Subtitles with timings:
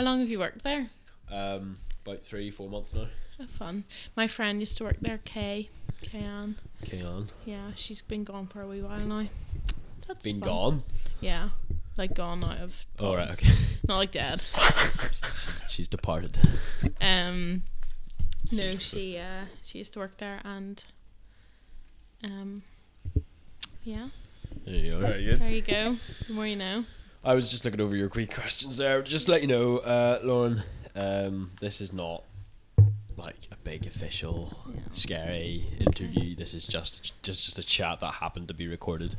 [0.00, 0.86] How long have you worked there?
[1.30, 3.08] Um, about three, four months now.
[3.38, 3.84] Oh, fun.
[4.16, 5.68] My friend used to work there, Kay.
[6.00, 6.56] Kay Ann.
[6.82, 7.28] Okay, on.
[7.44, 9.26] Yeah, she's been gone for a wee while now.
[10.08, 10.48] That's Been fun.
[10.48, 10.82] gone.
[11.20, 11.50] Yeah,
[11.98, 12.86] like gone out of.
[12.98, 13.26] All right.
[13.26, 13.42] bonds.
[13.42, 13.52] Okay.
[13.88, 14.40] Not like dead.
[14.40, 16.38] she's, she's departed.
[17.02, 17.64] Um,
[18.50, 20.82] no, she uh she used to work there and
[22.24, 22.62] um,
[23.84, 24.08] yeah.
[24.64, 25.00] There you go.
[25.00, 25.96] There you go.
[26.26, 26.86] The more you know.
[27.22, 29.02] I was just looking over your quick questions there.
[29.02, 30.62] Just to let you know, uh, Lauren,
[30.96, 32.24] um, this is not
[33.16, 34.80] like a big official, Yeah.
[34.92, 36.34] scary interview.
[36.34, 39.16] This is just just just a chat that happened to be recorded.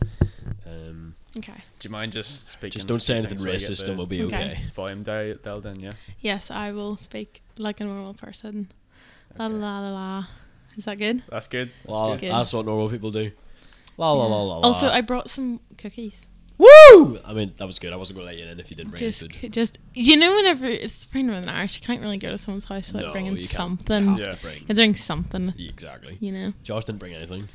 [0.66, 1.54] Um, Okay.
[1.80, 2.74] Do you mind just speaking?
[2.80, 4.36] just don't say anything things so I get racist, the and we'll be Okay.
[4.52, 4.60] okay.
[4.74, 5.94] Volume dial- dialed in, yeah.
[6.20, 8.70] Yes, I will speak like a normal person.
[9.38, 9.56] La Okay.
[9.56, 10.26] la la la.
[10.76, 11.24] Is that good?
[11.30, 11.70] That's good.
[11.70, 12.22] That's Well, good.
[12.22, 12.32] Good.
[12.32, 13.32] that's what normal people do.
[13.98, 14.58] La la la la.
[14.58, 14.68] la.
[14.68, 16.28] Also, I brought some cookies.
[16.62, 17.20] Woo.
[17.26, 17.92] I mean, that was good.
[17.94, 19.52] I wasn't going to let you in if you didn't bring Just, food.
[19.52, 22.92] just you know, whenever it's spring an Irish, you can't really go to someone's house
[22.94, 23.50] without No, bringing you can't.
[23.50, 24.04] something.
[24.04, 24.30] You have Yeah.
[24.32, 24.64] to bring.
[24.68, 26.18] You're doing something, Yeah, exactly.
[26.20, 26.54] you know.
[26.64, 27.48] Josh didn't bring anything.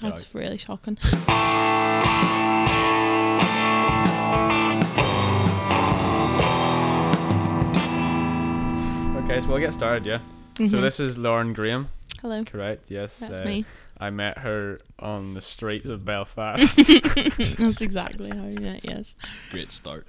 [0.00, 0.96] That's really shocking.
[9.24, 10.18] Okay, so we'll get started, yeah.
[10.56, 10.80] So Mhm.
[10.80, 11.88] this is Lauren Graham,
[12.20, 12.90] Hello, correct?
[12.90, 13.18] Yes.
[13.20, 13.64] that's uh, me.
[14.00, 16.76] I met her on the streets of Belfast.
[17.56, 18.82] that's exactly how you met.
[18.82, 19.14] Yes,
[19.50, 20.06] Great start.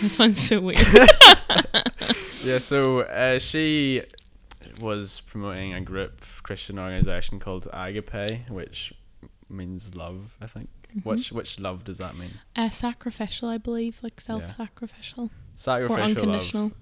[0.00, 0.78] that sounds so weird.
[2.44, 4.02] yeah, so uh, she
[4.80, 8.94] was promoting a group Christian organization called Agape, which
[9.48, 10.68] means love, I think.
[10.96, 11.04] Mhm.
[11.04, 12.32] Which which love does that mean?
[12.54, 16.62] Uh, sacrificial, I believe, like self-sacrificial or Sacrificial unconditional.
[16.64, 16.72] love.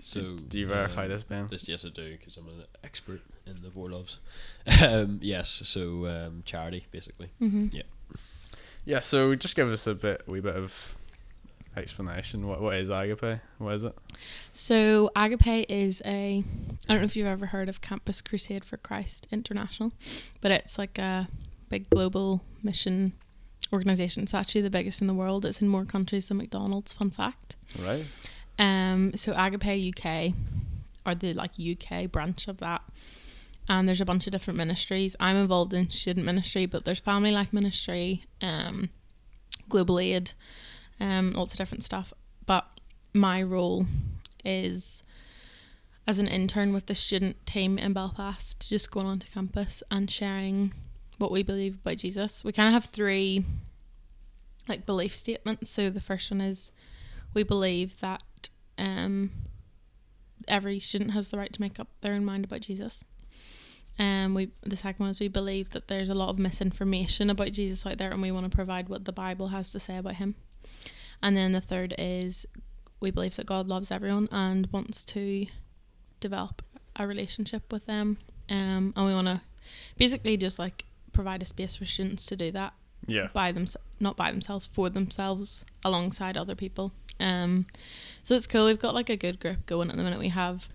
[0.00, 1.46] So, Do you verify um, this, Ben?
[1.48, 4.18] This yes, I do because I'm an expert in the four loves.
[4.82, 7.30] um, yes, so um, charity basically.
[7.38, 7.68] hmm
[8.84, 10.96] Yeah, so just give us a bit, wee bit of
[11.76, 12.46] explanation.
[12.46, 13.40] What what is Agape?
[13.58, 13.96] What is it?
[14.52, 16.42] So Agape is a
[16.88, 19.92] I don't know if you've ever heard of Campus Crusade for Christ International,
[20.40, 21.28] but it's like a
[21.68, 23.12] big global mission
[23.72, 24.22] organization.
[24.22, 25.44] It's actually the biggest in the world.
[25.44, 26.92] It's in more countries than McDonald's.
[26.92, 27.56] Fun fact.
[27.82, 28.06] Right.
[28.58, 30.34] Um, so Agape UK
[31.04, 32.82] are the like UK branch of that.
[33.68, 35.16] And there's a bunch of different ministries.
[35.18, 38.90] I'm involved in student ministry, but there's family life ministry, um,
[39.68, 40.32] global aid,
[41.00, 42.12] um, lots of different stuff.
[42.44, 42.80] But
[43.14, 43.86] my role
[44.44, 45.02] is
[46.06, 50.74] as an intern with the student team in Belfast, just going onto campus and sharing
[51.18, 52.44] what we believe about Jesus.
[52.44, 53.44] We kind of have three
[54.68, 55.70] like belief statements.
[55.70, 56.70] So the first one is
[57.32, 58.48] we believe that
[58.78, 59.30] um,
[60.48, 63.04] every student has the right to make up their own mind about Jesus.
[63.98, 67.52] Um, we the second one is we believe that there's a lot of misinformation about
[67.52, 70.14] Jesus out there, and we want to provide what the Bible has to say about
[70.16, 70.34] him.
[71.22, 72.44] And then the third is
[73.00, 75.46] we believe that God loves everyone and wants to
[76.20, 76.62] develop
[76.96, 78.18] a relationship with them.
[78.50, 79.40] Um, and we want to
[79.96, 82.72] basically just like provide a space for students to do that
[83.06, 83.28] Yeah.
[83.32, 83.66] by them
[84.00, 87.66] not by themselves for themselves alongside other people um
[88.24, 90.68] so it's cool we've got like a good group going at the minute we have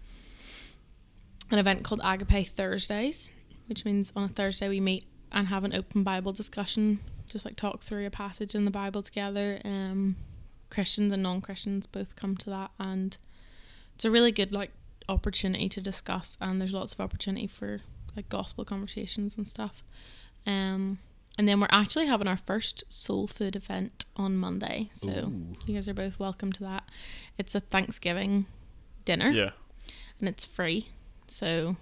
[1.51, 3.29] an event called agape thursdays
[3.67, 7.55] which means on a thursday we meet and have an open bible discussion just like
[7.55, 10.15] talk through a passage in the bible together um
[10.69, 13.17] christians and non-christians both come to that and
[13.95, 14.71] it's a really good like
[15.07, 17.79] opportunity to discuss and there's lots of opportunity for
[18.15, 19.83] like gospel conversations and stuff
[20.45, 20.99] um
[21.37, 24.89] and then we're actually having our first soul food event on Monday.
[24.93, 25.55] So Ooh.
[25.65, 26.83] you guys are both welcome to that.
[27.37, 28.45] It's a Thanksgiving
[29.05, 29.51] dinner Yeah.
[30.19, 30.89] and it's free.
[31.29, 31.75] So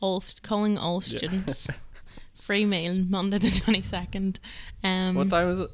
[0.00, 1.18] all calling all Yeah.
[1.18, 1.68] students
[2.34, 4.36] free meal Monday the 22nd.
[4.82, 5.70] Um what time is it?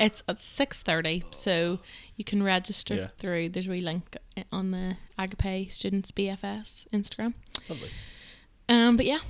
[0.00, 1.78] it's at 6:30 so
[2.16, 3.06] you can register Yeah.
[3.18, 4.16] through there's a wee link
[4.50, 7.34] on the Agape Students BFS Instagram.
[7.68, 7.90] Lovely.
[8.68, 9.20] Um but yeah.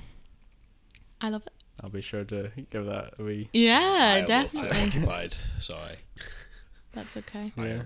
[1.21, 1.53] I love it.
[1.81, 3.49] I'll be sure to give that a wee.
[3.53, 4.69] I Yeah, will- definitely.
[4.71, 5.33] I'm occupied.
[5.59, 5.97] Sorry.
[6.93, 7.51] That's okay.
[7.57, 7.81] I Yeah.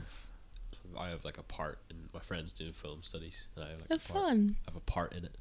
[0.98, 3.82] Have, I have like a part in my friend's doing film studies, and I have
[3.82, 4.56] like Oh, a part, fun.
[4.68, 5.36] I have a part in it,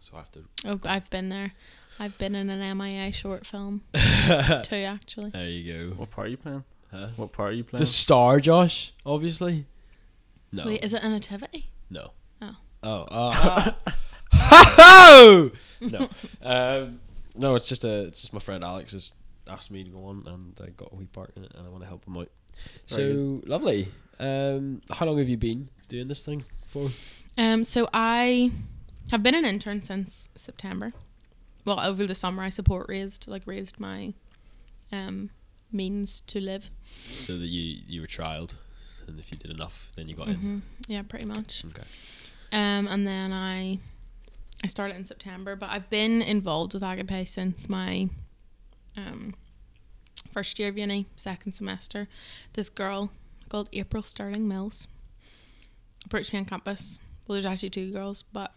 [0.00, 0.44] so I have to.
[0.64, 1.52] Oh, I've been there.
[1.98, 5.30] I've been in an MIA short film too, actually.
[5.30, 5.94] There you go.
[5.96, 6.64] What part are you playing?
[6.90, 7.08] Huh?
[7.16, 7.80] What part are you playing?
[7.82, 8.92] The star, Josh.
[9.06, 9.66] Obviously.
[10.50, 10.66] No.
[10.66, 11.70] Wait, is it a nativity?
[11.90, 12.10] No.
[12.40, 12.56] Oh.
[12.82, 13.06] Oh.
[13.10, 13.72] Uh,
[14.34, 15.50] oh!
[15.80, 16.08] no.
[16.42, 17.00] Um,
[17.34, 18.06] no, it's just a.
[18.06, 19.12] It's just my friend Alex has
[19.48, 21.70] asked me to go on, and I got a wee part in it, and I
[21.70, 22.28] want to help him out.
[22.88, 23.88] Very so lovely.
[24.22, 26.88] Um, how long have you been doing this thing for?
[27.36, 28.52] Um, so I
[29.10, 30.92] have been an intern since September.
[31.64, 34.14] Well, over the summer, I support raised like raised my
[34.92, 35.30] um
[35.72, 36.70] means to live.
[37.10, 38.54] So that you you were trialed
[39.08, 40.34] and if you did enough, then you got in.
[40.36, 41.64] hmm Yeah, pretty much.
[41.66, 41.82] Okay.
[42.52, 43.78] Um, and then I,
[44.62, 48.08] I started in September, but I've been involved with Agape since my,
[48.96, 49.34] um,
[50.30, 52.08] first year of uni, second semester.
[52.52, 53.10] This girl
[53.52, 54.88] called April Sterling Mills
[56.06, 56.98] approached me on campus.
[57.26, 58.54] Well, there's actually two girls, but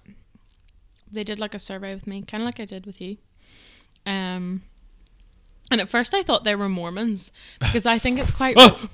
[1.11, 3.17] they did like a survey with me, kind of like I did with you.
[4.05, 4.61] Um,
[5.69, 8.55] and at first I thought they were Mormons because I think it's quite.
[8.57, 8.87] Oh!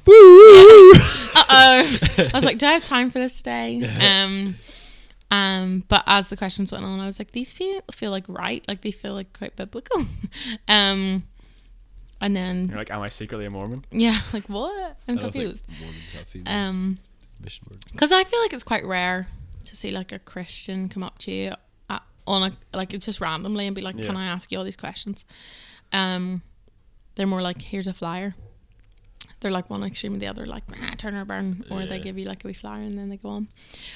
[1.33, 1.98] Uh oh.
[2.18, 3.80] I was like, do I have time for this today?
[4.01, 4.56] Um,
[5.30, 8.65] um, but as the questions went on, I was like, these feel feel like right,
[8.68, 10.06] like they feel like quite biblical.
[10.68, 11.24] um,
[12.21, 13.83] and then You're like, am I secretly a Mormon?
[13.91, 15.00] yeah, like what?
[15.07, 15.65] I'm I confused.
[15.79, 16.47] Mormons have.
[16.69, 17.00] Um,
[17.44, 17.83] mission word.
[17.91, 19.27] because I feel like it's quite rare
[19.65, 21.53] to see like a Christian come up to you
[21.89, 24.63] at, on a like it's just randomly and be like, "Can I ask you all
[24.63, 25.25] these questions?"
[25.91, 26.41] Um,
[27.15, 28.35] they're more like, "Here's a flyer."
[29.39, 32.15] They're like one extreme and the other, like nah, turn or burn, or they give
[32.19, 33.47] you like a wee flyer and then they go on.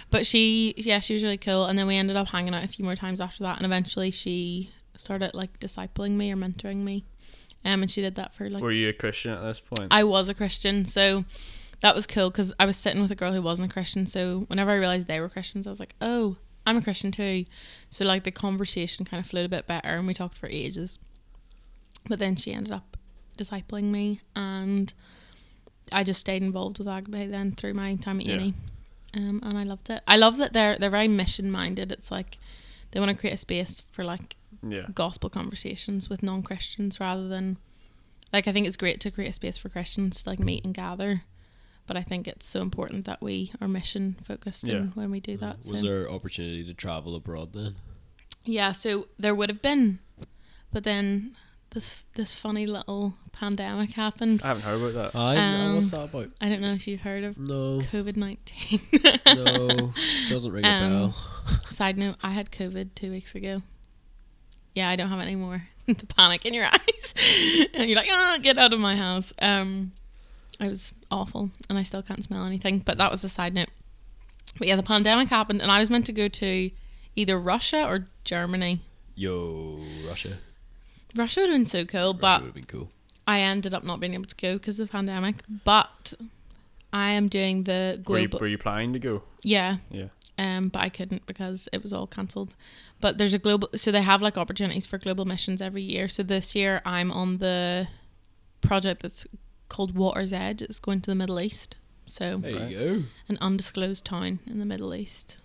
[0.09, 2.67] But she, yeah, she was really cool, and then we ended up hanging out a
[2.67, 7.05] few more times after that, and eventually she started like discipling me or mentoring me,
[7.65, 9.87] um, and she did that for like Were you a Christian at this point?
[9.91, 11.25] I was a Christian, so
[11.81, 14.05] that was cool because I was sitting with a girl who wasn't a Christian.
[14.05, 17.45] So whenever I realized they were Christians, I was like, oh, I'm a Christian too.
[17.89, 20.99] So like the conversation kind of flowed a bit better, and we talked for ages.
[22.07, 22.97] But then she ended up
[23.37, 24.93] discipling me, and
[25.91, 28.33] I just stayed involved with Agape then through my time at Yeah.
[28.35, 28.53] uni,
[29.15, 30.01] um, and I loved it.
[30.07, 31.91] I love that they're they're very mission minded.
[31.91, 32.37] It's like
[32.91, 34.85] they want to create a space for like yeah.
[34.93, 37.57] gospel conversations with non Christians rather than
[38.33, 40.73] like I think it's great to create a space for Christians to like meet and
[40.73, 41.23] gather.
[41.87, 44.75] But I think it's so important that we are mission focused Yeah.
[44.77, 45.57] in when we do that.
[45.69, 45.85] Was so.
[45.87, 47.75] there opportunity to travel abroad then?
[48.43, 49.99] Yeah, so there would have been,
[50.71, 51.35] but then
[51.71, 54.41] this this funny little pandemic happened.
[54.43, 55.19] I haven't heard about that.
[55.19, 56.29] I, Um, what's that about?
[56.41, 58.79] I don't know if you've heard of No, COVID nineteen.
[59.27, 59.91] no,
[60.29, 61.15] doesn't ring a Um, bell.
[61.69, 63.61] Side note: I had COVID two weeks ago.
[64.75, 65.63] Yeah, I don't have it anymore.
[65.87, 67.13] the panic in your eyes,
[67.73, 69.93] and you're like, "Oh, get out of my house." Um,
[70.59, 72.79] it was awful, and I still can't smell anything.
[72.79, 73.69] But that was a side note.
[74.57, 76.71] But yeah, the pandemic happened, and I was meant to go to
[77.15, 78.81] either Russia or Germany.
[79.15, 80.37] Yo, Russia.
[81.15, 82.89] Russia would have been so cool, Russia but would have been cool.
[83.27, 85.35] I ended up not being able to go because of the pandemic.
[85.63, 86.13] But
[86.93, 88.39] I am doing the Were you, global.
[88.43, 89.23] were you planning to go?
[89.43, 90.07] yeah, Yeah.
[90.37, 92.55] Um, but I couldn't because it was all cancelled.
[93.01, 96.07] But there's a global, so they have like opportunities for global missions every year.
[96.07, 97.87] So this year I'm on the
[98.61, 99.25] project that's
[99.69, 100.61] called Water's Edge.
[100.61, 103.03] It's going to the Middle East, so There you go.
[103.29, 105.37] an undisclosed town in the Middle East.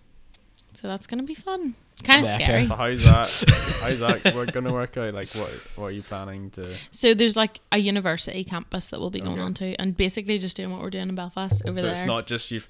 [0.73, 1.75] So that's gonna be fun.
[2.03, 2.43] Kind of Mecca.
[2.45, 2.65] scary.
[2.65, 3.79] So how's that?
[3.81, 5.13] how's that work, gonna work out?
[5.13, 6.75] Like, what what are you planning to?
[6.91, 9.41] So there's like a university campus that we'll be going Okay.
[9.41, 11.95] on to, and basically just doing what we're doing in Belfast over so there.
[11.95, 12.61] So it's not just you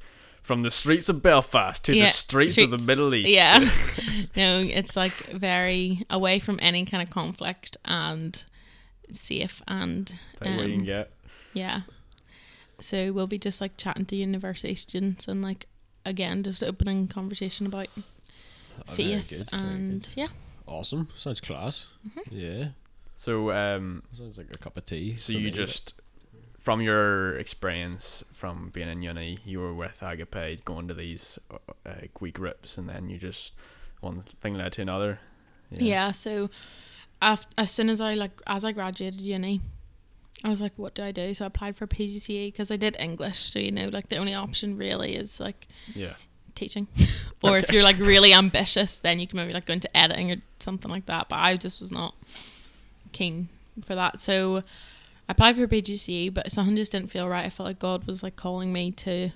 [0.42, 2.78] from the streets of Belfast to Yeah, the streets of the.
[2.78, 3.30] Middle East.
[3.30, 3.60] Yeah.
[4.36, 8.44] no, it's like very away from any kind of conflict and
[9.10, 10.08] safe and
[10.42, 11.12] Take what you can um, get.
[11.54, 11.82] yeah.
[12.80, 15.68] So we'll be just like chatting to university students and like
[16.06, 17.88] again just opening conversation about
[18.90, 20.10] Oh, very faith good, very and good.
[20.16, 20.28] yeah.
[20.66, 21.10] Awesome.
[21.16, 21.90] Sounds class.
[22.08, 22.20] Mm-hmm.
[22.32, 22.68] Yeah.
[23.14, 25.16] So um, Sounds like a cup of tea.
[25.18, 25.94] so you me, but- just
[26.62, 31.58] from your experience from being in uni, you were with Agape, going to these uh,
[31.90, 33.54] uh, wee groups, and then you just
[34.00, 35.20] one thing led to another.
[35.72, 36.50] Yeah, so
[37.22, 39.62] af- as soon as I like as I graduated uni,
[40.44, 41.34] I was like, what do I do?
[41.34, 43.40] So I applied for PGCE because I did English.
[43.40, 46.14] So you know, like the only option really is like Yeah.
[46.56, 46.88] teaching,
[47.44, 50.36] or if you're like really ambitious, then you can maybe like go into editing or
[50.60, 51.28] something like that.
[51.30, 52.14] But I just was not
[53.14, 53.50] keen
[53.84, 54.22] for that.
[54.22, 54.64] So
[55.30, 57.46] I applied for a PGCE, but something just didn't feel right.
[57.46, 59.32] I felt like God was like calling me to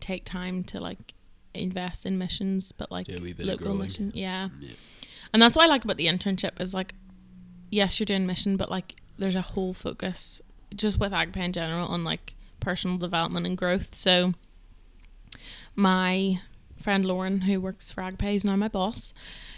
[0.00, 1.14] take time to like
[1.54, 4.12] invest in missions, but like Yeah, wee bit local mission.
[4.14, 4.48] Yeah.
[4.60, 4.72] Yeah.
[5.32, 6.94] And that's what I like about the internship is like,
[7.70, 10.40] yes, you're doing mission, but like there's a whole focus
[10.74, 13.94] just with Agape in general on like personal development and growth.
[13.94, 14.32] So
[15.74, 16.40] my
[16.80, 19.12] friend Lauren, who works for Agape, who's now my boss,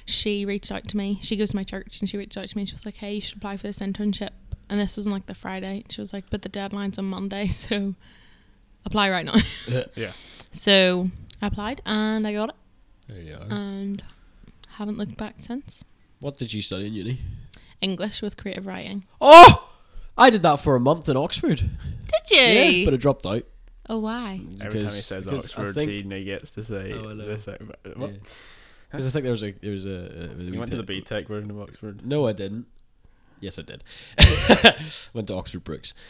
[0.04, 1.18] she reached out to me.
[1.22, 2.64] She goes to my church and she reached out to me.
[2.64, 4.30] She was like, "Hey, you should apply for this internship."
[4.70, 5.84] And this was on like the Friday.
[5.88, 7.94] She was like, "But the deadline's on Monday, so
[8.84, 9.36] apply right now."
[9.96, 10.12] Yeah.
[10.52, 11.10] so
[11.42, 12.54] I applied and I got it,
[13.08, 13.46] There you are.
[13.50, 14.02] and
[14.76, 15.82] haven't looked back since.
[16.20, 17.18] what did you study in uni?
[17.80, 19.04] English with creative writing.
[19.20, 19.68] Oh,
[20.16, 21.58] I did that for a month in Oxford.
[21.60, 22.38] Did you?
[22.42, 23.44] Yeah, but I dropped out.
[23.88, 24.40] oh, why?
[24.60, 27.26] Every time he says Oxford, think- he now gets to say Oh, I know.
[27.26, 27.46] this.
[27.48, 27.56] uh,
[27.96, 28.10] What?
[28.10, 28.16] Yeah.
[28.90, 31.28] Because I think there was a there was a, a You went to the BTEC
[31.28, 32.04] version of Oxford.
[32.06, 32.66] No, I didn't.
[33.40, 33.84] Yes, I did.
[35.14, 35.94] Went to Oxford Brookes.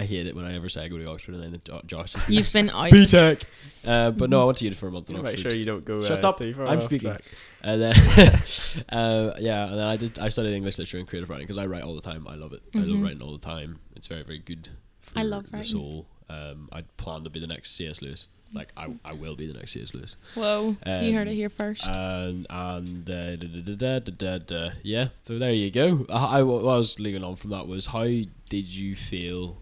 [0.00, 2.12] I hate it when I ever say I go to Oxford and then Jo- Josh
[2.12, 2.92] just You've been out.
[2.92, 3.42] BTEC.
[3.84, 5.84] Uh, but no, I went to uni for a month in Make sure you don't
[5.84, 6.04] go.
[6.04, 7.10] Shut uh, up, Too far I'm off speaking.
[7.10, 7.22] track.
[7.62, 7.94] And then,
[8.90, 10.18] uh, yeah, and then I did.
[10.20, 12.28] I studied English literature and creative writing because I write all the time.
[12.28, 12.62] I love it.
[12.74, 13.02] I love Mhm.
[13.02, 13.80] writing all the time.
[13.96, 14.68] It's very, very good
[15.00, 15.72] for I love the writing.
[15.72, 16.06] soul.
[16.28, 18.00] Um, I plan to be the next C.S.
[18.00, 18.28] Lewis.
[18.52, 19.92] Like I, I will be the next C.S.
[19.94, 20.16] Lewis.
[20.34, 21.86] Whoa, you heard Um, it here first.
[21.86, 24.70] And and uh, da, da, da, da, da, da, da.
[24.82, 25.08] yeah.
[25.24, 26.06] So there you go.
[26.08, 29.58] I, I what I was leading on from that was how did you feel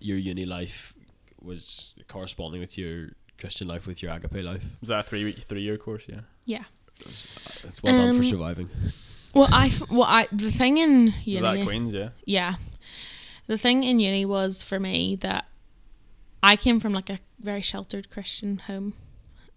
[0.00, 0.94] your uni life
[1.40, 4.64] was corresponding with your Christian life with your agape life?
[4.80, 6.04] Was that a three three year course?
[6.08, 6.20] Yeah.
[6.44, 6.64] yeah.
[7.06, 7.26] It's,
[7.64, 8.68] it's well done for Um, surviving.
[9.34, 11.94] Well, I, f- well, I, the thing in Was uni, that Queens?
[11.94, 12.08] Yeah.
[12.24, 12.54] yeah,
[13.46, 15.46] the thing in uni was for me that
[16.42, 18.94] I came from like a very sheltered Christian home,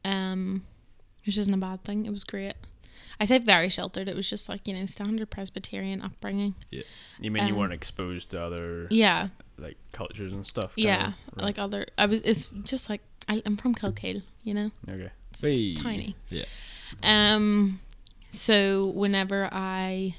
[0.03, 0.63] um,
[1.25, 2.05] which isn't a bad thing.
[2.05, 2.53] It was great.
[3.19, 4.07] I say very sheltered.
[4.07, 6.55] It was just like you know standard Presbyterian upbringing.
[6.71, 6.83] Yeah,
[7.19, 10.73] You mean you Um, weren't exposed to other Yeah, like cultures and stuff?
[10.75, 11.13] yeah, of?
[11.37, 11.43] Right.
[11.43, 11.85] like other.
[11.97, 12.21] I was.
[12.21, 14.71] It's just like I, I'm from Kilkeel, you know.
[14.89, 15.11] okay.
[15.31, 15.73] It's just Hey.
[15.75, 16.15] tiny.
[16.29, 16.45] Yeah.
[17.03, 17.79] Um,
[18.33, 20.15] so whenever I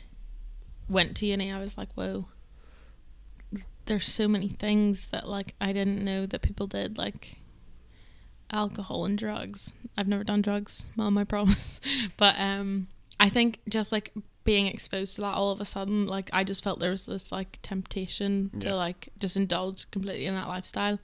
[0.89, 2.27] went to uni, I was like, whoa,
[3.93, 7.37] there's so many things that like I didn't know that people did, like
[8.51, 9.75] alcohol and drugs.
[9.99, 11.79] I've never done drugs, mom, I promise.
[12.17, 12.89] But um,
[13.21, 14.13] I think just like
[14.45, 17.31] being exposed to that all of a sudden, like I just felt there was this
[17.31, 18.61] like temptation Yeah.
[18.71, 20.99] to like just indulge completely in that lifestyle.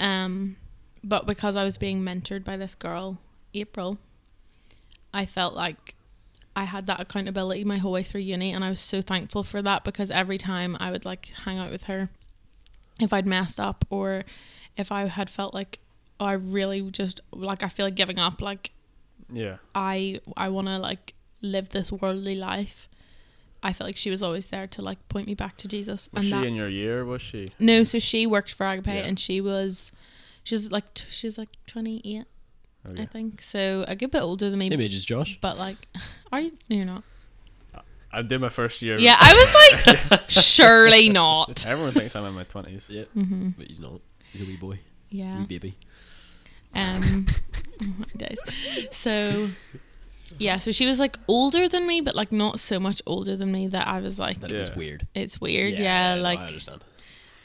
[0.00, 0.56] Um,
[1.04, 3.18] but because I was being mentored by this girl,
[3.54, 3.98] April,
[5.14, 5.94] I felt like
[6.56, 9.62] I had that accountability my whole way through uni and I was so thankful for
[9.62, 12.10] that because every time I would like hang out with her
[13.00, 14.24] if I'd messed up or
[14.76, 15.78] if I had felt like
[16.18, 18.72] oh, I really just like I feel like giving up like
[19.32, 19.56] yeah.
[19.74, 22.88] I I want to like live this worldly life
[23.62, 26.24] I felt like she was always there to like point me back to Jesus was
[26.24, 27.04] and she that, in your year?
[27.04, 27.48] Was she?
[27.58, 29.02] No so she worked for Agape yeah.
[29.02, 29.92] and she was
[30.42, 32.24] she's like t- she's like 28
[32.88, 33.84] Oh, I think so.
[33.86, 34.68] A good bit older than me.
[34.68, 35.38] Same age as Josh.
[35.40, 35.76] But like,
[36.32, 36.52] are you?
[36.68, 37.04] No, you're not.
[38.12, 38.98] I did my first year.
[38.98, 41.64] Yeah, I was like, surely not.
[41.66, 42.86] Everyone thinks I'm in my twenties.
[42.88, 43.50] Yeah, mm-hmm.
[43.50, 44.00] but he's not.
[44.32, 44.80] He's a wee boy.
[45.10, 45.74] Yeah, wee baby.
[46.74, 47.26] Um,
[48.16, 48.38] days.
[48.90, 49.48] So,
[50.38, 50.58] yeah.
[50.58, 53.68] So she was like older than me, but like not so much older than me
[53.68, 54.56] that I was like, that yeah.
[54.56, 55.06] it was weird.
[55.14, 55.78] It's weird.
[55.78, 56.40] Yeah, yeah like.
[56.40, 56.84] I understand.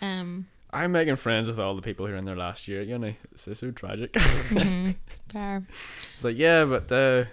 [0.01, 2.87] Um, I'm making friends with all the people who are in their last year at
[2.87, 3.17] uni.
[3.31, 4.11] It's just so tragic.
[4.13, 4.95] mhm,
[5.29, 5.65] fair.
[6.15, 7.25] it's like, yeah, but uh,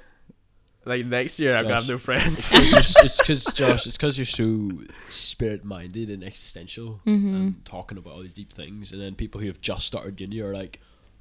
[0.85, 1.89] like next year I've got Josh.
[1.89, 2.51] no friends.
[2.55, 3.87] it's because Josh.
[3.87, 4.71] It's because you're so
[5.09, 7.35] spirit-minded and existential, Mhm.
[7.35, 10.41] and talking about all these deep things, and then people who have just started uni
[10.41, 10.79] are like,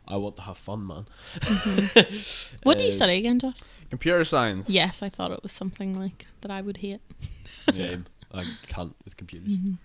[0.08, 1.06] "I want to have fun, man."
[1.40, 2.54] Mhm.
[2.64, 3.56] What do you Uh, study again, Josh?
[3.90, 4.70] Computer science.
[4.70, 7.02] Yes, I thought it was something like that I would hate.
[7.72, 8.06] Same.
[8.34, 9.50] I can't with computers.
[9.50, 9.78] Mhm.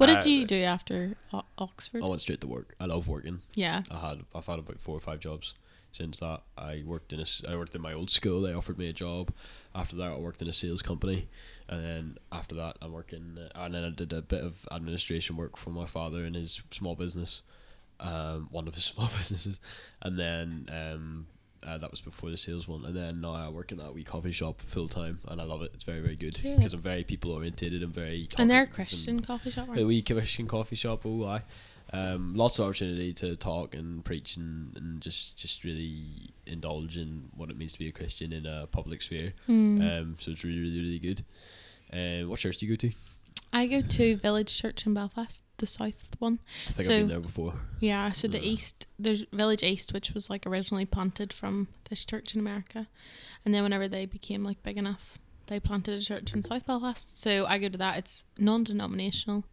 [0.00, 2.02] What did you do after o- Oxford?
[2.02, 2.74] I went straight to work.
[2.80, 3.42] I love working.
[3.54, 3.82] yeah.
[3.90, 5.54] I had I've had about four or five jobs
[5.92, 6.40] since that.
[6.56, 8.40] I worked in a I worked in my old school.
[8.40, 9.32] They offered me a job.
[9.74, 11.28] After that, I worked in a sales company,
[11.68, 13.38] and then after that, I'm working.
[13.38, 16.62] Uh, and then I did a bit of administration work for my father in his
[16.70, 17.42] small business,
[18.00, 19.60] um, one of his small businesses,
[20.02, 21.26] and then um.
[21.66, 24.02] Uh, that was before the sales one, and then now I work in that wee
[24.02, 25.72] coffee shop full time, and I love it.
[25.74, 28.28] It's very, very good because I'm very people orientated and very.
[28.38, 31.02] And they're a Christian coffee shop, a wee Christian coffee shop.
[31.04, 31.42] Oh, I.
[31.92, 37.30] Um, lots of opportunity to talk and preach and, and just just really indulge in
[37.34, 39.32] what it means to be a Christian in a public sphere.
[39.48, 40.00] Mm.
[40.00, 41.24] Um, so it's really really really good.
[41.92, 42.92] Um, what church do you go to?
[43.52, 46.38] I go to Village Church in Belfast, the south one.
[46.68, 47.54] I think So- I've been there before.
[47.80, 52.34] Yeah, so the east, there's Village East, which was like originally planted from this church
[52.34, 52.86] in America,
[53.44, 57.20] and then whenever they became like big enough, they planted a church in South Belfast.
[57.20, 57.98] So I go to that.
[57.98, 59.44] It's non-denominational,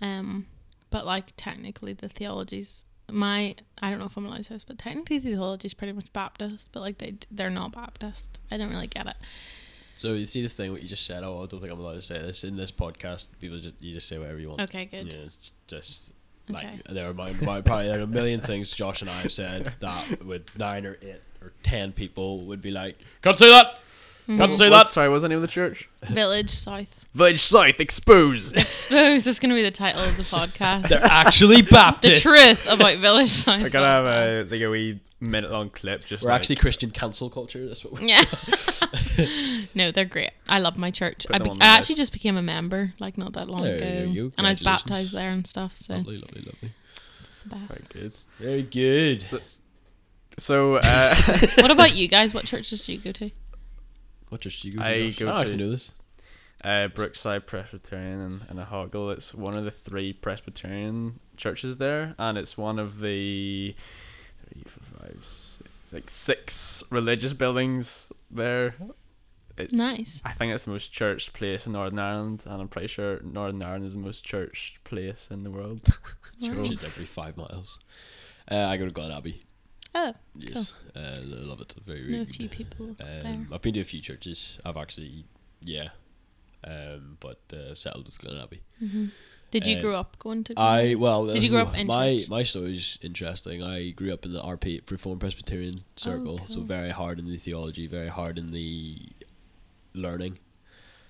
[0.00, 0.46] um,
[0.90, 4.64] but like technically the theology's my I don't know if I'm allowed to say this,
[4.64, 8.38] but technically the theology's pretty much Baptist, but like they they're not Baptist.
[8.50, 9.16] I don't really get it.
[9.98, 11.24] So you see the thing what you just said.
[11.24, 13.26] Oh, I don't think I'm allowed to say this in this podcast.
[13.40, 14.60] People just you just say whatever you want.
[14.60, 15.12] Okay, good.
[15.12, 16.12] Yeah, it's just
[16.48, 16.80] like Okay.
[16.90, 19.74] there are my, my probably there are a million things Josh and I have said
[19.80, 23.80] that with nine or eight or ten people would be like, can't say that.
[24.28, 24.54] Can't Mhm.
[24.54, 24.92] say What's- that.
[24.92, 25.88] Sorry, what's the name of the church?
[26.04, 26.86] Village South.
[27.14, 28.56] Village South exposed.
[28.70, 30.88] Suppose that's going to be the title of the podcast.
[30.88, 32.22] They're actually Baptist.
[32.24, 32.62] the Baptist.
[32.62, 33.62] truth about Village South.
[33.62, 36.04] We're gonna have a like a wee minute long clip.
[36.04, 37.66] Just We're like, actually Christian cancel culture.
[37.66, 37.98] That's what.
[37.98, 38.22] We- Yeah.
[39.74, 40.30] no, they're great.
[40.48, 41.26] I love my church.
[41.26, 42.02] Put I, them be- on the I actually list.
[42.02, 44.34] just became a member like not that long There ago, you go.
[44.38, 44.64] and I was Congratulations.
[44.64, 45.74] baptized there and stuff.
[45.76, 46.72] So Lovely, lovely, lovely.
[47.22, 47.68] it's the best.
[47.92, 48.12] Very good.
[48.38, 49.22] Very good.
[49.22, 49.40] So-
[50.38, 51.14] So uh,
[51.56, 52.32] what about you guys?
[52.34, 53.30] What churches do you go to?
[54.28, 54.88] What church do you go to?
[54.90, 55.18] I Josh?
[55.18, 55.90] go I don't actually to- know this.
[56.64, 59.12] uh, Brookside Presbyterian in, in Ahoghill.
[59.12, 63.74] It's one of the three Presbyterian churches there, and it's one of the
[64.52, 68.74] three, four, five, six, like six religious buildings there.
[69.56, 70.22] It's, Nice.
[70.24, 73.60] I think it's the most churched place in Northern Ireland, and I'm pretty sure Northern
[73.60, 75.98] Ireland is the most churched place in the world.
[76.40, 76.54] Wow.
[76.54, 77.80] Churches every five miles.
[78.48, 79.40] Uh, I go to Glen Abbey.
[79.94, 81.74] Oh, Yes, uh, I love it.
[81.86, 83.22] Very, very know a few people there.
[83.24, 84.58] Um, I've been to a few churches.
[84.64, 85.24] I've actually,
[85.60, 85.88] yeah,
[86.64, 88.60] um, but uh, settled with Glen Abbey.
[88.78, 89.06] hmm
[89.50, 90.54] Did you uh, grow up going to?
[90.56, 92.28] I well, Did you grow up in my church?
[92.28, 93.62] my story's interesting.
[93.62, 96.64] I grew up in the RP Reformed Presbyterian circle, so Oh, cool.
[96.64, 98.98] very hard in the theology, very hard in the
[99.94, 100.38] learning.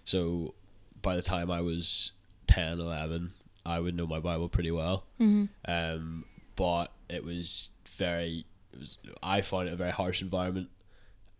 [0.04, 0.54] So
[1.02, 2.12] by the time I was
[2.46, 3.32] 10, 11,
[3.66, 5.04] I would know my Bible pretty well.
[5.18, 6.24] hmm Um,
[6.56, 8.46] but it was very,
[8.78, 10.68] was, I found it a very harsh environment.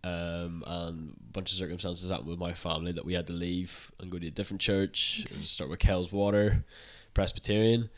[0.01, 3.91] Um, and a bunch of circumstances happened with my family that we had to leave
[3.99, 5.25] and go to a different church.
[5.25, 5.41] Okay.
[5.43, 6.63] Start with Kells Water,
[7.13, 7.89] Presbyterian.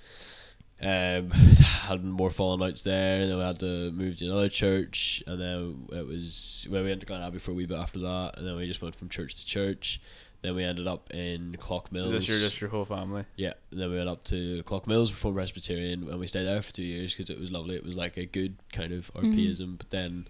[0.82, 5.24] Um, had more falling outs there, and then we had to move to another church,
[5.28, 8.00] and then it was well, we went to Glen Abbey for a wee bit after
[8.00, 10.02] that, and then we just went from church to church.
[10.42, 12.08] Then we ended up in Cloughmills.
[12.08, 13.26] Is this your just your whole family?
[13.36, 16.74] Yeah, and then we went up to Cloughmills before Presbyterian, and we stayed there for
[16.74, 17.76] two years because it was lovely.
[17.76, 20.28] It was like a good kind of RPism, but then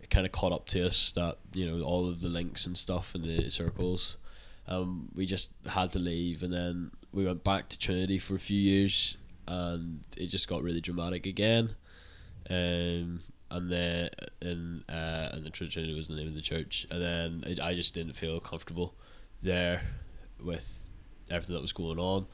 [0.00, 2.76] it kind of caught up to us that you know all of the links and
[2.76, 4.18] stuff and the circles.
[4.68, 8.40] Um, we just had to leave, and then we went back to Trinity for a
[8.40, 9.16] few years,
[9.48, 11.74] and it just got really dramatic again.
[12.50, 14.10] Um, and then
[14.42, 17.74] and uh, and the Trinity was the name of the church, and then it, I
[17.74, 18.94] just didn't feel comfortable
[19.44, 19.82] there
[20.42, 20.90] with
[21.30, 22.26] everything that was going on,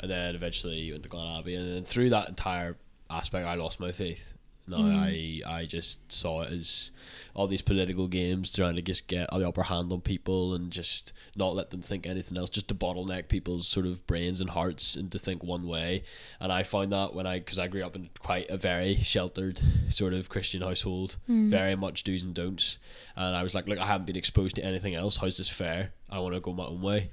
[0.00, 2.76] and then eventually went to Glen Abbey, and then through that entire
[3.10, 4.34] aspect, I lost my faith.
[4.70, 5.42] No, Mm.
[5.46, 6.90] I I just saw it as
[7.34, 11.14] all these political games trying to just get the upper hand on people and just
[11.34, 14.94] not let them think anything else, just to bottleneck people's sort of brains and hearts
[14.94, 16.04] and to think one way.
[16.38, 19.58] And I found that when I, because I grew up in quite a very sheltered
[19.88, 21.48] sort of Christian household, Mm.
[21.48, 22.76] very much do's and don'ts.
[23.16, 25.16] And I was like, look, I haven't been exposed to anything else.
[25.16, 25.92] How's this fair?
[26.10, 27.10] I want to go my own way.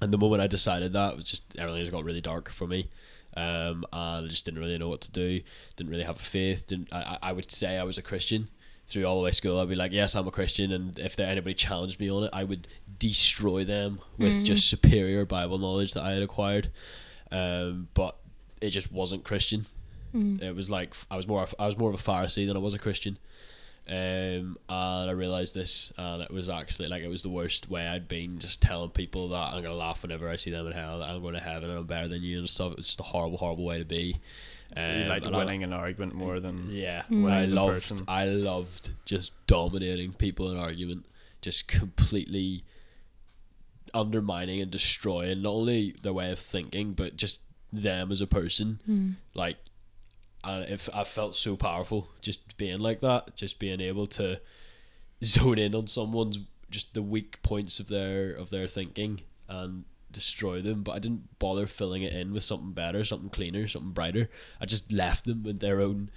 [0.00, 2.66] And the moment I decided that, it was just everything just got really dark for
[2.66, 2.88] me.
[3.36, 5.40] Um, and I just didn't really know what to do.
[5.76, 6.66] Didn't really have a faith.
[6.66, 7.00] Didn't I?
[7.22, 8.48] I I would say I was a Christian
[8.86, 9.58] through all the way school.
[9.60, 12.30] I'd be like, yes, I'm a Christian, and if there anybody challenged me on it,
[12.32, 12.66] I would
[12.98, 14.44] destroy them with Mm.
[14.44, 16.70] just superior Bible knowledge that I had acquired.
[17.30, 18.16] Um, but
[18.62, 19.66] it just wasn't Christian.
[20.14, 20.40] Mm.
[20.42, 22.72] It was like I was more I was more of a Pharisee than I was
[22.74, 23.18] a Christian.
[23.88, 27.86] Um, and I realized this, and it was actually like it was the worst way
[27.86, 30.98] I'd been, just telling people that I'm gonna laugh whenever I see them in hell,
[30.98, 32.72] that I'm going to heaven and I'm better than you and stuff.
[32.72, 34.16] It was just a horrible, horrible way to be.
[34.76, 37.30] So you Um, like and I- winning an argument more than yeah, Mm.
[37.32, 38.04] I loved person.
[38.06, 41.06] I loved just dominating people in argument,
[41.40, 42.64] just completely
[43.94, 47.40] undermining and destroying not only their way of thinking but just
[47.72, 48.80] them as a person.
[48.88, 49.14] Mm.
[49.34, 49.56] Like,
[50.44, 54.40] and if I felt so powerful just being like that, just being able to
[55.24, 56.38] zone in on someone's
[56.70, 60.82] just the weak points of their of their thinking and destroy them.
[60.82, 64.28] But I didn't bother filling it in with something better something cleaner something brighter.
[64.60, 66.10] I just left them with their own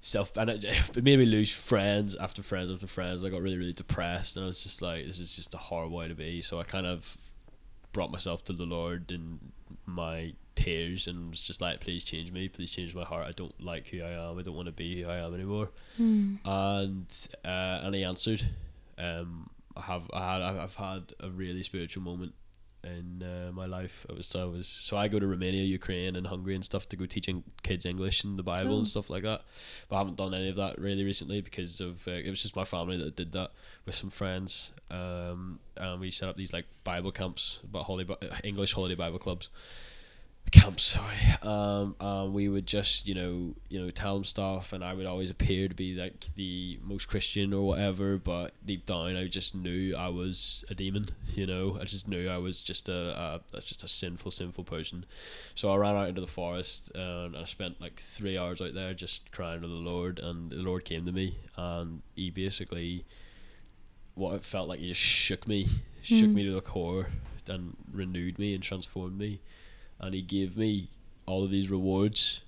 [0.00, 0.64] self and it,
[0.96, 3.24] it made me lose friends after friends after friends.
[3.24, 5.96] I got really really depressed and I was just like this is just a horrible
[5.96, 6.42] way to be.
[6.42, 7.16] So I kind of
[7.92, 9.52] brought myself to the Lord and
[9.84, 13.58] my tears and was just like please change me please change my heart I don't
[13.60, 16.38] like who I am I don't want to be who I am anymore Mm.
[16.44, 18.42] and uh, and he answered.
[18.98, 22.32] Um, I have I had I've had a really spiritual moment
[22.84, 24.04] in uh, my life.
[24.08, 26.96] It was I was so I go to Romania, Ukraine, and Hungary and stuff to
[26.96, 28.78] go teaching kids English and the Bible Cool.
[28.78, 29.42] and stuff like that.
[29.88, 32.56] But I haven't done any of that really recently because of uh, it was just
[32.56, 33.50] my family that did that
[33.86, 34.72] with some friends.
[34.90, 39.18] Um, and we set up these like Bible camps, but holy Bi- English holiday Bible
[39.18, 39.48] clubs
[40.50, 41.16] camps sorry.
[41.42, 45.06] Um um we would just you know you know tell them stuff and i would
[45.06, 49.54] always appear to be like the most christian or whatever but deep down i just
[49.54, 51.78] knew i was a demon you know?
[51.80, 55.06] I just knew i was just a, a just a sinful sinful person.
[55.54, 58.92] So i ran out into the forest and i spent like three hours out there
[58.92, 63.06] just crying to the lord and the lord came to me and he basically
[64.14, 65.66] what it felt like he just shook me
[66.02, 66.34] shook Mm.
[66.34, 67.08] me to the core
[67.48, 69.40] and renewed me and transformed me
[70.02, 70.88] and he gave me
[71.26, 72.42] all of these rewards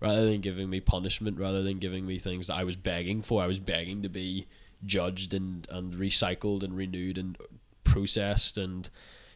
[0.00, 3.40] rather than giving me punishment rather than giving me things that I was begging for.
[3.42, 4.46] I was begging to be
[4.84, 7.38] judged and, and recycled and renewed and
[7.84, 8.88] processed and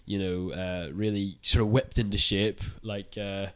[0.05, 3.47] you know uh, really sort of whipped into shape like uh,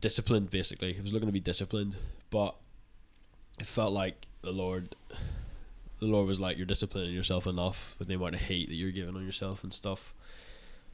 [0.00, 0.96] disciplined basically.
[0.98, 1.96] I was looking to be disciplined
[2.30, 2.54] but
[3.60, 4.94] it felt like the Lord
[5.98, 8.92] the Lord was like you're disciplining yourself enough with the amount of hate that you're
[8.92, 10.14] giving on yourself and stuff.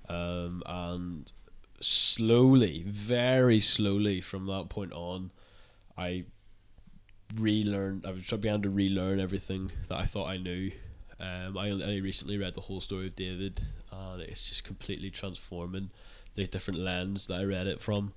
[0.09, 1.31] Um, and
[1.83, 5.31] slowly, very slowly from that point on,
[5.97, 6.25] I
[7.35, 8.07] relearned.
[8.07, 10.73] I was began to relearn everything that I thought I knew.
[11.21, 13.61] Um, I only recently read the whole story of David,
[13.93, 15.91] and it's just completely transforming
[16.35, 18.13] the different lens that I read it from.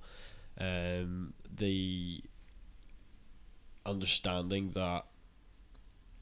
[0.58, 2.22] Um, the
[3.84, 5.04] understanding that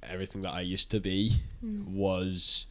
[0.03, 1.87] everything that I used to be Mm.
[1.87, 2.67] was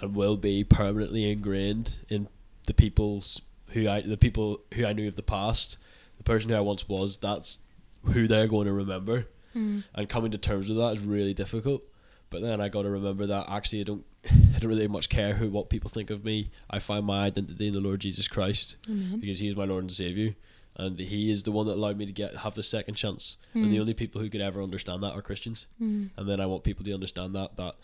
[0.00, 2.28] and will be permanently ingrained in
[2.66, 5.76] the people's who I the people who I knew of the past,
[6.18, 7.16] the person who I once was.
[7.16, 7.58] That's
[8.04, 9.82] who they're going to remember, Mm.
[9.94, 11.82] and coming to terms with that is really difficult.
[12.30, 15.34] But then I got to remember that actually I don't I don't really much care
[15.34, 16.50] who what people think of me.
[16.70, 19.18] I find my identity in the Lord Jesus Christ Amen.
[19.20, 20.36] because He is my Lord and Savior,
[20.76, 23.36] and He is the one that allowed me to get have the second chance.
[23.54, 23.80] And the Mm.
[23.80, 25.66] only people who could ever understand that are Christians.
[25.80, 26.10] Mm.
[26.16, 27.74] And then I want people to understand that that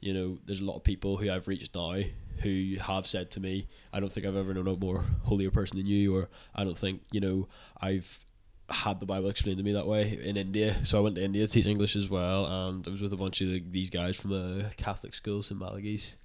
[0.00, 2.00] you know there's a lot of people who I've reached now
[2.42, 5.76] who have said to me, I don't think I've ever known a more holier person
[5.76, 7.48] than you, or I don't think you know
[7.80, 8.24] I've
[8.70, 10.84] had the Bible explained to me that way in India.
[10.84, 13.16] So I went to India to teach English as well, and I was with a
[13.16, 16.16] bunch of the, these guys from a Catholic school, in Malachy's,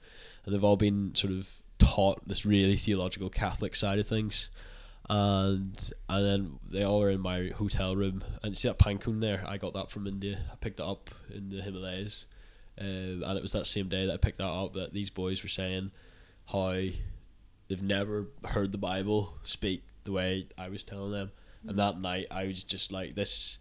[0.45, 4.49] and they've all been sort of taught this really theological Catholic side of things.
[5.07, 9.43] And and then they all were in my hotel room, and see that pancone there?
[9.45, 10.39] I got that from India.
[10.51, 12.25] I picked it up in the Himalayas,
[12.79, 15.41] um, and it was that same day that I picked that up that these boys
[15.43, 15.91] were saying
[16.51, 16.71] how
[17.67, 21.31] they've never heard the Bible speak the way I was telling them.
[21.67, 23.57] And that night, I was just like, this,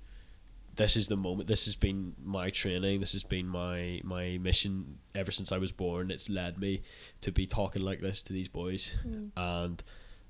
[0.77, 1.49] this is the moment.
[1.49, 3.01] This has been my training.
[3.01, 6.11] This has been my my mission ever since I was born.
[6.11, 6.83] It's led me
[7.23, 9.31] to be talking like this to these boys, Mm.
[9.37, 9.83] and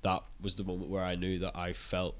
[0.03, 2.15] that was the moment where I knew that I felt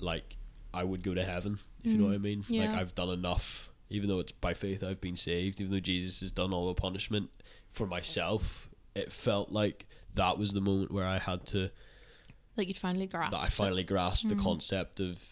[0.00, 0.36] like
[0.72, 1.58] I would go to heaven.
[1.84, 2.08] If you know Mm.
[2.08, 2.44] what I mean.
[2.48, 3.70] Like I've done enough.
[3.94, 6.74] Even though it's by faith I've been saved, even though Jesus has done all the
[6.74, 7.30] punishment
[7.70, 11.70] for myself, it felt like that was the moment where I had to
[12.56, 13.32] Like you'd finally grasp.
[13.32, 14.42] that I finally grasped the Mm.
[14.42, 15.22] concept of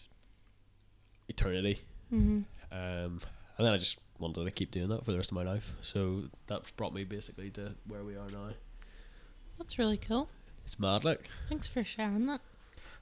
[1.27, 1.81] eternity.
[2.11, 2.41] Mm-hmm.
[2.71, 3.19] Um,
[3.57, 5.73] and then I just wanted to keep doing that for the rest of my life.
[5.81, 8.49] So that's brought me basically to where we are now.
[9.57, 10.29] That's really cool.
[10.65, 11.29] It's mad, like.
[11.49, 12.41] Thanks for sharing that.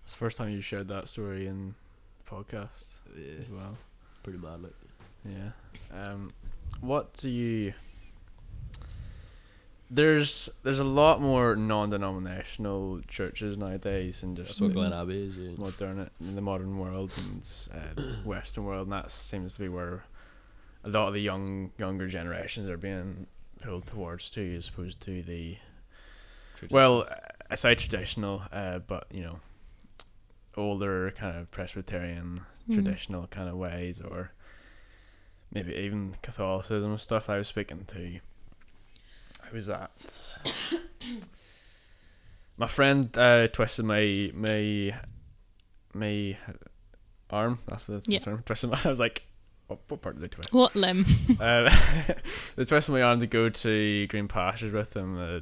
[0.04, 1.76] It's the first time you shared that story in
[2.24, 3.78] the podcast Yeah, as well.
[4.24, 4.74] pretty mad, like.
[5.26, 5.52] Yeah.
[5.94, 6.32] Um,
[6.80, 7.74] what do you?
[9.94, 14.76] There's there's a lot more non-denominational churches nowadays, and That's just what Mhm.
[14.76, 15.36] Glen Abbey is.
[15.38, 15.52] Yeah.
[15.58, 20.06] modern in the modern world and uh, Western world, and that seems to be where
[20.86, 23.28] a lot of the young younger generations are being
[23.62, 25.58] pulled towards too, as opposed to the
[26.70, 27.08] well,
[27.50, 29.40] I say traditional, uh, but you know,
[30.56, 32.76] older kind of Presbyterian Mm.
[32.76, 34.32] traditional kind of ways, or
[35.52, 37.30] maybe even Catholicism and stuff.
[37.30, 38.20] I was speaking to.
[39.44, 40.38] I was at.
[42.58, 44.94] My friend uh, twisted my my
[45.94, 46.38] my
[47.30, 47.58] arm.
[47.68, 48.44] That's the, that's the term.
[48.46, 48.80] Twisted my.
[48.86, 49.24] I was like,
[49.68, 50.54] what, what part did they twist?
[50.54, 51.06] What limb?
[51.40, 51.74] uh,
[52.56, 55.18] they twisted my arm to go to Green Pastures with them.
[55.18, 55.40] Uh,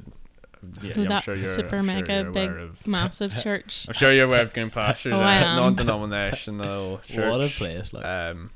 [0.82, 3.86] yeah, Oh, I'm that sure you're super I'm sure mega you're big of- Massive church.
[3.88, 7.30] I'm sure you're aware of Green Pastures, Oh, I a non-denominational church.
[7.32, 8.06] What a place, like.
[8.06, 8.50] Um.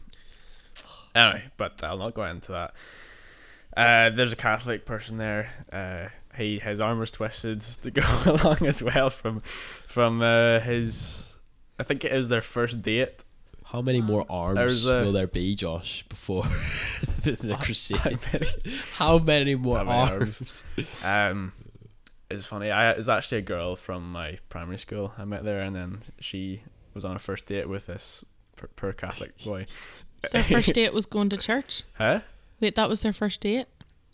[1.15, 2.73] Anyway, but I'll not go into that.
[3.75, 5.49] Uh, there's a Catholic person there.
[5.71, 11.37] Uh, he his arm was twisted to go along as well from from uh, his.
[11.79, 13.23] I think it is their first date.
[13.65, 16.43] How many more arms There's a- will there be, Josh, before
[17.23, 18.19] the, the crusade?
[18.31, 20.63] bet he- How many more How many arms?
[21.03, 21.51] Um,
[22.29, 22.69] it's funny.
[22.69, 25.13] I it's actually a girl from my primary school.
[25.17, 26.61] I met there, and then she
[26.93, 28.23] was on a first date with this
[28.55, 29.65] per, per Catholic boy.
[30.31, 31.83] Their first date was going to church.
[31.95, 32.21] huh?
[32.59, 33.65] Wait, that was their first date.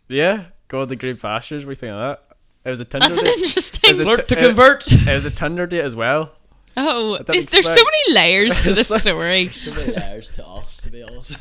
[0.08, 1.66] Yeah, go to Green Pastures.
[1.66, 2.24] We think of that.
[2.66, 3.38] It was a Tinder That's an date.
[3.38, 3.90] interesting.
[3.92, 4.92] Is it- Flirt to convert.
[4.92, 6.32] It was a Tinder date as well.
[6.78, 9.48] Oh, I there's, there's so many layers to this So- story.
[9.48, 11.34] So many layers to us, to be honest.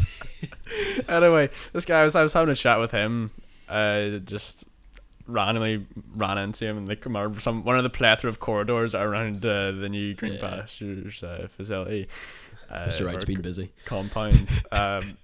[1.09, 3.31] anyway, this guy I was I was having a chat with him.
[3.69, 4.65] Uh, just
[5.27, 9.73] randomly ran into him in the some one of the plethora of corridors around uh,
[9.73, 10.41] the new Green Yeah.
[10.41, 12.07] Pastures uh, facility.
[12.71, 13.07] Uh, Mr.
[13.07, 13.73] Wright's been busy.
[13.85, 14.49] compound.
[14.73, 15.17] Um,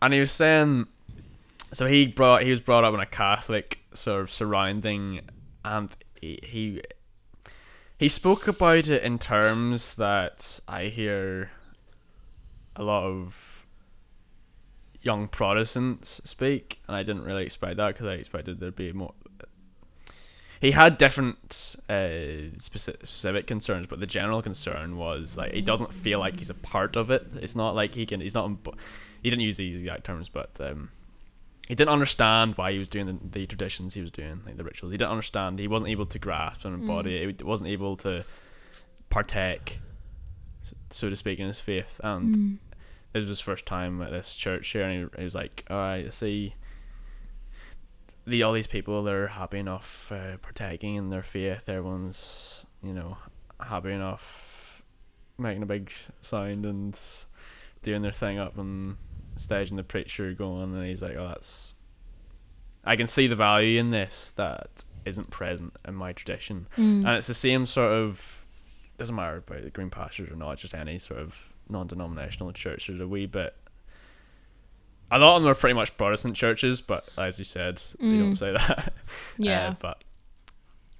[0.00, 0.86] and he was saying,
[1.72, 5.22] so he brought he was brought up in a Catholic sort of surrounding,
[5.64, 6.82] and he he,
[7.98, 11.50] he spoke about it in terms that I hear
[12.76, 13.66] a lot of
[15.02, 19.14] young Protestants speak, and I didn't really expect that because I expected there'd be more.
[20.60, 26.18] He had different uh, specific, concerns, but the general concern was like he doesn't feel
[26.18, 27.26] like he's a part of it.
[27.40, 28.20] It's not like he can.
[28.20, 28.50] He's not.
[29.22, 30.90] He didn't use these exact terms, but um,
[31.68, 34.64] he didn't understand why he was doing the, the traditions he was doing, like the
[34.64, 34.90] rituals.
[34.92, 35.58] He didn't understand.
[35.60, 37.24] He wasn't able to grasp and embody.
[37.26, 37.38] Mm.
[37.38, 38.24] He wasn't able to
[39.10, 39.80] partake,
[40.90, 42.00] so to speak, in his faith.
[42.02, 42.58] And Mm.
[43.14, 45.76] it was his first time at this church here, and he, he was like, "All
[45.76, 46.54] right, see."
[48.28, 51.68] The all these people, they're happy enough uh, partaking in their faith.
[51.68, 53.16] Everyone's, you know,
[53.60, 54.82] happy enough
[55.38, 56.98] making a big sound and
[57.82, 58.98] doing their thing up on
[59.36, 61.74] stage, and the preacher going, and he's like, "Oh, that's."
[62.84, 67.06] I can see the value in this that isn't present in my tradition, Mm.
[67.06, 68.46] and it's the same sort of.
[68.98, 70.58] Doesn't matter about the green pastures or not.
[70.58, 72.88] Just any sort of non-denominational church.
[72.88, 73.56] There's a wee bit.
[75.10, 78.32] A lot of them are pretty much Protestant churches, but as you said, they don't
[78.32, 78.36] Mm.
[78.36, 78.92] say that.
[79.38, 79.68] yeah.
[79.68, 80.04] Uh, but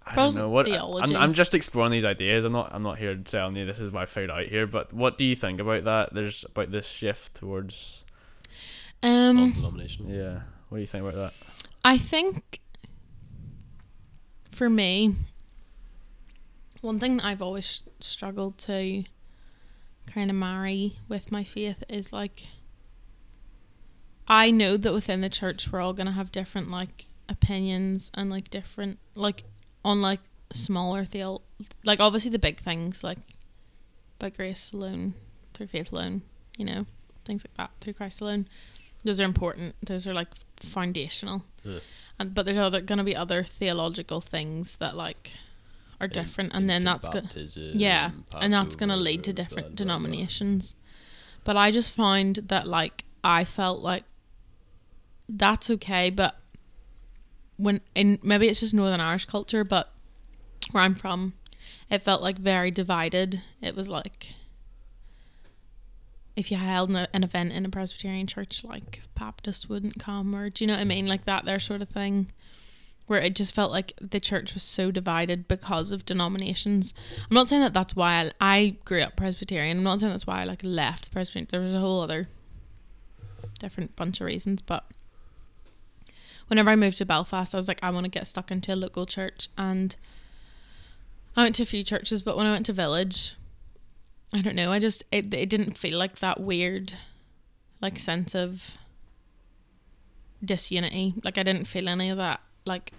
[0.07, 1.15] I don't know what I'm.
[1.15, 2.45] I'm just exploring these ideas.
[2.47, 4.67] I'm not I'm not here telling you this is what I figured out here.
[4.67, 6.15] But what do you think about that?
[6.15, 8.05] There's about this shift towards
[9.03, 9.37] um.
[9.37, 10.11] non-denominational.
[10.13, 10.41] yeah.
[10.71, 11.33] What do you think about that?
[11.85, 12.61] I think
[14.51, 15.15] for me,
[16.81, 19.05] one thing that I've always struggled to
[20.07, 22.49] kind of marry with my faith is like
[24.29, 28.51] I know that within the church we're all gonna have different like opinions and like
[28.51, 29.45] different like
[29.85, 30.21] on like
[30.53, 31.41] smaller theo
[31.85, 33.19] like obviously the big things like
[34.19, 35.15] by grace alone
[35.55, 36.23] through faith alone
[36.57, 36.87] you know
[37.25, 38.47] things like that through Christ alone
[39.05, 41.79] those are important those are like foundational Yeah.
[42.19, 45.33] and but there's other gonna be other theological things that like
[46.01, 47.25] are In- different and then that's good
[47.75, 48.11] yeah,
[48.41, 49.85] and that's going to lead to different blah, blah.
[49.99, 50.77] denominations.
[51.43, 54.05] But I just found that like I felt like
[55.29, 56.37] that's okay, but
[57.57, 59.93] when in maybe it's just Northern Irish culture, but
[60.71, 61.35] where I'm from,
[61.91, 63.43] it felt like very divided.
[63.61, 64.35] It was like
[66.37, 70.63] if you held an, event in a Presbyterian church, like Baptists wouldn't come, or do
[70.63, 72.31] you know what I mean, like that there sort of thing
[73.09, 76.95] where it just felt like the church was so divided because of denominations.
[77.29, 79.79] I'm not saying that that's why I, I grew up Presbyterian.
[79.79, 81.49] I'm not saying that's why I like left Presbyterian.
[81.51, 82.29] There was a whole other
[83.59, 84.85] different bunch of reasons, but
[86.49, 88.77] whenever I moved to Belfast, I was like, I want to get stuck into a
[88.77, 89.95] local church, and
[91.37, 93.35] I went to a few churches, but when I went to Village,
[94.35, 94.73] I don't know.
[94.73, 96.95] I just it it didn't feel like that weird,
[97.81, 98.77] like sense of
[100.45, 101.15] disunity.
[101.25, 102.41] Like I didn't feel any of that.
[102.67, 102.93] Like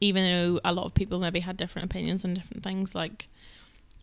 [0.00, 3.28] even though a lot of people maybe had different opinions on different things, like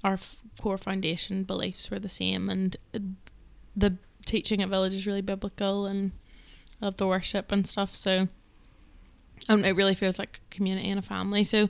[0.03, 2.99] our f- core foundation beliefs were the same, and uh,
[3.75, 6.11] the teaching at Village is really biblical, and
[6.81, 7.95] I love the worship and stuff.
[7.95, 8.27] So,
[9.47, 11.43] um, it really feels like a community and a family.
[11.43, 11.69] So,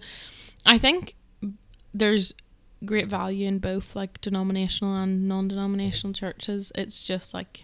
[0.66, 1.16] I think
[1.94, 2.34] there's
[2.86, 6.72] great value in both like denominational and non-denominational churches.
[6.76, 7.64] It's just like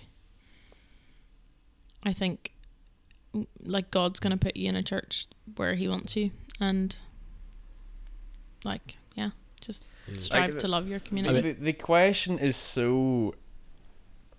[2.03, 2.51] I think
[3.33, 6.97] mm, like God's gonna put you in a church where He wants you, and
[8.63, 9.83] like yeah, just
[10.17, 11.33] strive Like, to love your I community.
[11.41, 13.33] mean, the, the question is so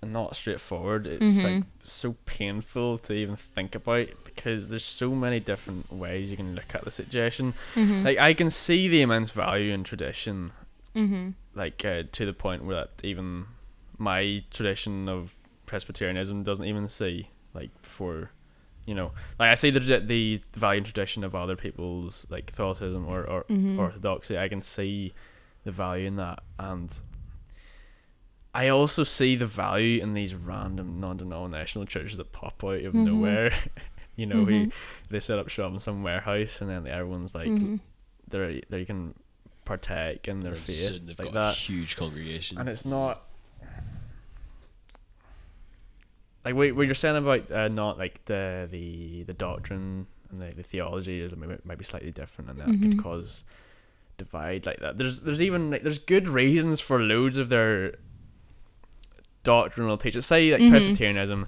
[0.02, 1.06] not straightforward.
[1.06, 1.66] It's like Mhm.
[1.80, 6.74] so painful to even think about because there's so many different ways you can look
[6.74, 7.54] at the situation.
[7.74, 8.04] mm-hmm.
[8.04, 10.52] Like I can see the immense value in tradition,
[10.94, 11.30] mm-hmm.
[11.54, 13.46] like uh, to the point where that even
[13.98, 15.34] my tradition of
[15.66, 18.30] Presbyterianism doesn't even see like before.
[18.86, 23.04] You know, like I see the the value and tradition of other people's like Catholicism
[23.06, 23.80] or, or Mm-hmm.
[23.80, 24.38] orthodoxy.
[24.38, 25.12] I can see
[25.64, 26.96] the value in that, and
[28.58, 33.04] I also see the value in these random non-denominational churches that pop out of Mhm.
[33.04, 33.50] nowhere.
[34.16, 34.72] you know, who Mhm.
[35.10, 37.80] they set up shop in some warehouse, and then everyone's like, Mhm.
[38.28, 39.14] they're they can
[39.66, 42.56] partake in their And faith they've like got that, a huge congregation.
[42.58, 43.22] and it's not.
[46.44, 50.54] Like what, what you're saying about uh, not like the the the doctrine and the,
[50.54, 52.82] the theology is maybe might be slightly different, and that Mhm.
[52.82, 53.44] could cause
[54.16, 54.96] divide like that.
[54.96, 57.96] There's there's even like, there's good reasons for loads of their
[59.46, 60.26] doctrinal teachers.
[60.26, 60.70] Say like Mhm.
[60.70, 61.46] Presbyterianism,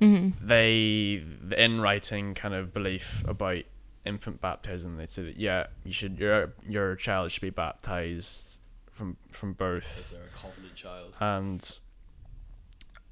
[0.00, 0.46] Mm-hmm.
[0.46, 3.62] they the in writing kind of belief about
[4.04, 4.96] infant baptism.
[4.96, 9.92] They say that yeah, you should your your child should be baptized from from birth
[10.00, 11.16] Is there a covenant child?
[11.20, 11.78] and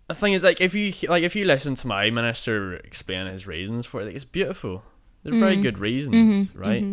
[0.09, 3.47] the thing is like if you like if you listen to my minister explain his
[3.47, 4.83] reasons for it like, it's beautiful
[5.23, 5.63] they're very Mhm.
[5.63, 6.59] good reasons Mm-hmm.
[6.59, 6.85] right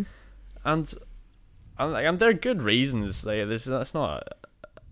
[0.65, 0.93] and
[1.79, 4.27] and like and they're good reasons like this that's not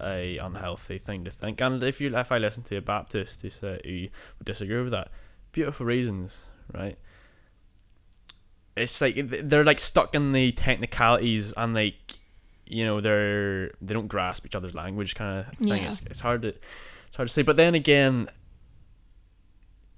[0.01, 3.49] a unhealthy thing to think and if you if I listen to a Baptist who
[3.49, 4.07] say who
[4.39, 5.09] would disagree with that
[5.51, 6.35] beautiful reasons
[6.73, 6.97] right
[8.75, 9.15] it's like
[9.47, 12.19] they're like stuck in the technicalities and like
[12.65, 15.87] you know they're they don't grasp each other's language kind of thing Yeah.
[15.87, 16.49] it's, it's hard to
[17.07, 18.27] it's hard to say but then again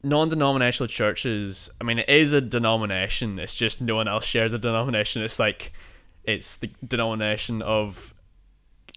[0.04, 1.70] non-denominational churches.
[1.82, 3.40] I mean, it is a denomination.
[3.40, 5.24] It's just no one else shares a denomination.
[5.24, 5.74] It's like
[6.24, 8.14] it's the denomination of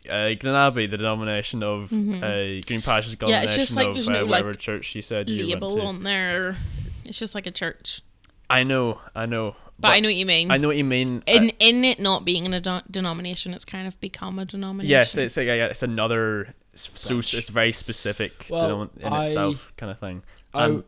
[0.09, 2.23] uh, Glenabbey, the denomination of Mhm.
[2.23, 4.95] uh, Green Pastures, Yeah, denomination it's just like of there's uh, no, whatever like, church
[4.95, 5.83] you said you went label to.
[5.85, 6.57] on there.
[7.05, 8.03] It's just like a church.
[8.49, 10.51] I know, I know, But, I know what you mean.
[10.51, 11.23] I know what you mean.
[11.29, 14.45] I- in in it not being in a de- denomination, it's kind of become a
[14.45, 14.91] denomination.
[14.91, 19.27] Yes, it's like yeah, it's another it's so it's very specific Well, denom- in I-
[19.27, 20.23] itself kind of thing.
[20.55, 20.85] I, Um,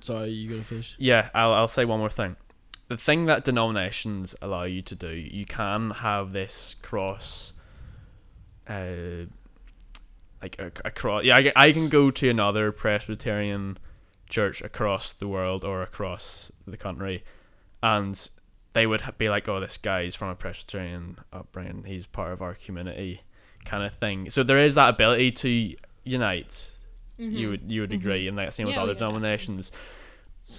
[0.00, 0.94] sorry, you gonna finish?
[0.98, 2.36] Yeah, I'll I'll say one more thing.
[2.88, 7.52] The thing that denominations allow you to do, you can have this cross,
[8.68, 9.26] uh,
[10.42, 11.24] like across.
[11.24, 13.78] Yeah, I, I can go to another Presbyterian
[14.28, 17.24] church across the world or across the country,
[17.82, 18.28] and
[18.72, 21.84] they would be like, "Oh, this guy's from a Presbyterian upbringing.
[21.84, 23.22] He's part of our community,"
[23.64, 24.30] kind of thing.
[24.30, 25.74] So there is that ability to
[26.04, 26.72] unite
[27.18, 27.94] you would you would Mhm.
[28.00, 29.72] agree, and that's same with other yeah, denominations.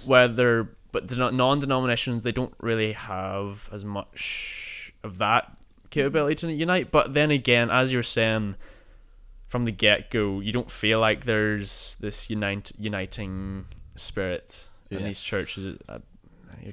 [0.04, 5.54] Whether but deno- non-denominations they don't really have as much of that
[5.90, 6.90] capability to unite.
[6.90, 8.56] But then again, as you're saying
[9.46, 13.64] from the get go, you don't feel like there's this unite uniting
[13.96, 15.78] spirit in these churches.
[15.88, 15.98] Uh,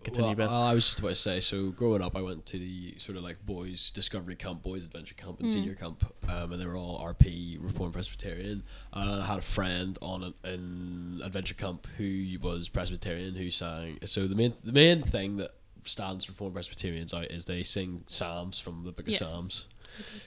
[0.04, 0.50] continue, Well, Ben.
[0.50, 1.40] I was just about to say.
[1.40, 5.16] So growing up, I went to the sort of like boys' discovery camp, boys' adventure
[5.16, 5.54] camp, and Mm.
[5.54, 8.64] senior camp, um, and they were all RP, Reformed Presbyterian.
[8.94, 14.00] And I had a friend on an, an adventure camp who was Presbyterian who sang.
[14.06, 15.52] So the main the main thing that
[15.86, 19.20] stands Reformed Presbyterians out is they sing psalms from the Book of Yes.
[19.20, 19.66] Psalms.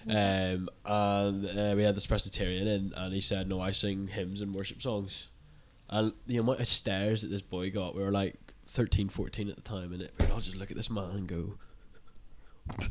[0.09, 4.40] Um, and uh, we had this Presbyterian in, and he said, "No, I sing hymns
[4.40, 5.27] and worship songs."
[5.90, 9.57] And the amount of stares that this boy got, we were like 13, 14 at
[9.57, 11.59] the time, and it, we'd all just look at this man and go,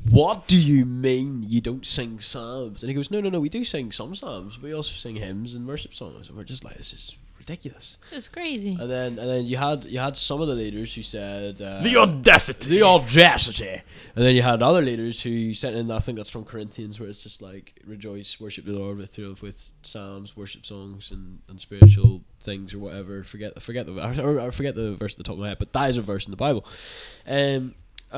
[0.09, 3.49] "What do you mean you don't sing psalms?" And he goes, "No, no, no, we
[3.49, 4.59] do sing some psalms.
[4.61, 8.29] We also sing hymns and worship songs." And we're just like, "This is ridiculous." It's
[8.29, 8.77] crazy.
[8.79, 11.81] And then, and then you had you had some of the leaders who said, uh,
[11.81, 12.69] the audacity.
[12.69, 13.81] the audacity.
[14.15, 17.09] And then you had other leaders who sent in, I think that's from Corinthians, where
[17.09, 22.23] it's just like, rejoice, worship the Lord with with psalms, worship songs, and, and spiritual
[22.41, 23.23] things or whatever.
[23.23, 25.73] Forget forget the I, I forget the verse at the top of my head, but
[25.73, 26.65] that is a verse in the Bible.
[27.27, 27.75] Um,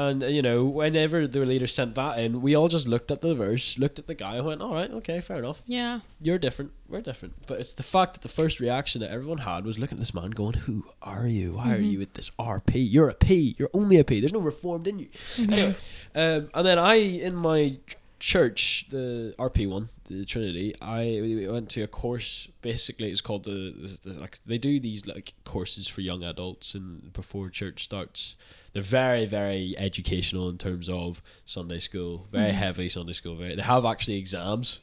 [0.08, 3.34] and you know, whenever the leader sent that in, we all just looked at the
[3.36, 5.62] verse, looked at the guy, and went, "All right, okay, fair enough.
[5.66, 6.00] yeah.
[6.22, 6.72] You're different.
[6.88, 9.98] We're different." But it's the fact that the first reaction that everyone had was looking
[9.98, 11.54] at this man, going, "Who are you?
[11.54, 11.92] Why are Mhm.
[11.92, 12.80] you with this RP?
[12.80, 13.56] You're a P.
[13.60, 14.20] You're only a P.
[14.20, 15.08] There's no reformed in you."
[15.38, 15.76] Anyway,
[16.16, 17.78] um, and then I, in my
[18.20, 22.48] church, the RP one, the Trinity, I we went to a course.
[22.62, 26.76] Basically, it's called the, this, this, like they do these like courses for young adults
[26.76, 28.36] and before church starts.
[28.74, 32.56] They're very very educational in terms of Sunday school, very Mhm.
[32.56, 33.36] heavy Sunday school.
[33.36, 34.80] Very, they have actually exams.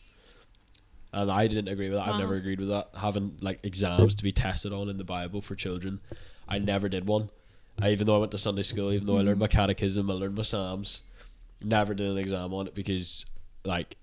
[1.12, 2.08] And I didn't agree with that.
[2.08, 2.88] I've never agreed with that.
[2.98, 6.00] Having like exams to be tested on in the Bible for children,
[6.48, 7.30] I never did one.
[7.80, 10.14] I, even though I went to Sunday school, even though I learned my catechism, I
[10.14, 11.02] learned my psalms,
[11.62, 13.26] never did an exam on it because,
[13.64, 13.96] like,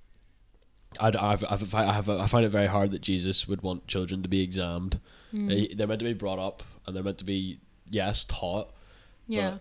[1.00, 4.22] I'd, I've, I've, I have I find it very hard that Jesus would want children
[4.24, 5.00] to be examined.
[5.34, 5.48] Mm.
[5.48, 8.72] They, they're meant to be brought up and they're meant to be yes taught
[9.28, 9.58] yeah.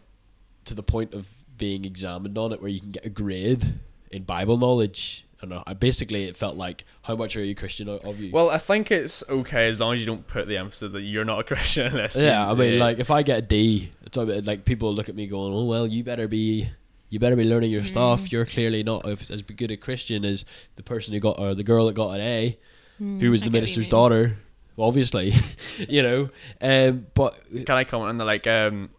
[0.65, 1.27] to the point of
[1.57, 3.65] being examined on it, where you can get a grade
[4.11, 5.27] in Bible knowledge.
[5.39, 5.63] I don't know.
[5.67, 8.31] I basically it felt like how much are you Christian of you?
[8.31, 11.25] Well, I think it's okay as long as you don't put the emphasis that you're
[11.25, 12.17] not a Christian in this.
[12.17, 12.85] yeah, I mean, Yeah.
[12.85, 15.53] like if I get a D, it's a bit like people look at me going,
[15.53, 16.69] "Oh well, you better be,
[17.13, 18.23] you better be learning your stuff.
[18.23, 18.33] Mm.
[18.33, 20.45] You're clearly not as as good a Christian as
[20.77, 22.59] the person who got or the girl that got an A,
[23.01, 24.37] Mm, who was the get minister's daughter,
[24.77, 25.33] well, obviously,
[25.89, 26.29] you know.
[26.61, 27.35] Um, but
[27.67, 28.91] Can I comment on the like um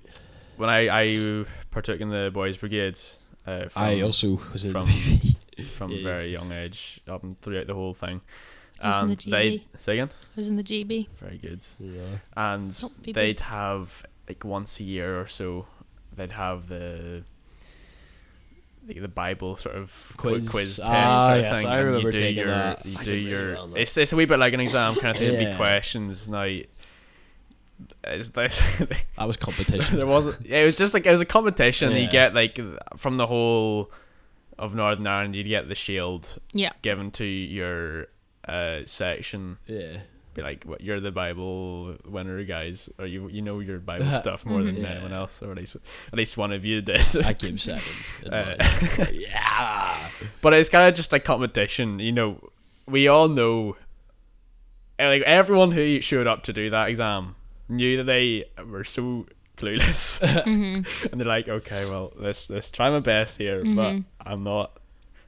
[0.57, 3.19] when I I partook in the boys' brigades?
[3.47, 6.03] uh, from, I also was from- the from Yeah, yeah.
[6.03, 8.21] very young age up and throughout the whole thing.
[8.81, 9.61] I was in And the they GB.
[9.77, 11.07] say again, I was in the GB.
[11.19, 11.65] very good.
[11.79, 12.01] yeah.
[12.35, 12.71] And
[13.05, 15.67] they'd have like once a year or so,
[16.15, 17.23] they'd have the
[18.85, 20.49] the, the Bible sort of quiz, Quiz.
[20.49, 21.67] quiz test Ah, sort of yes, thing.
[21.67, 22.85] I and remember you do taking your, that.
[22.85, 23.53] You I do did really your.
[23.55, 23.75] well.
[23.75, 25.27] It's it's a wee bit like an exam kind of thing.
[25.29, 25.51] It'd Yeah.
[25.51, 26.47] be questions now.
[28.05, 28.59] It's this.
[29.17, 29.97] That was competition.
[29.97, 30.45] there wasn't.
[30.45, 31.91] Yeah, it was just like it was a competition.
[31.93, 32.59] You get like
[32.97, 33.91] from the whole
[34.57, 36.71] of Northern Ireland, you'd get the shield Yeah.
[36.81, 38.07] given to your
[38.47, 39.57] uh, section.
[39.67, 39.97] yeah.
[40.33, 44.45] Be like, what you're the Bible winner, guys, or you you know your Bible stuff
[44.45, 44.85] more than Mhm.
[44.89, 47.01] anyone else, or at least at least one of you did.
[47.25, 47.83] I came second.
[48.33, 48.55] Uh,
[49.11, 50.09] yeah.
[50.41, 51.99] but it's kind of just like competition.
[51.99, 52.49] You know,
[52.87, 53.75] we all know,
[54.99, 57.35] uh, like everyone who showed up to do that exam
[57.69, 59.25] knew that they were so
[59.57, 60.81] clueless, hmm
[61.11, 64.05] and they're like, okay, well, let's let's try my best here, but Mhm.
[64.25, 64.77] I'm not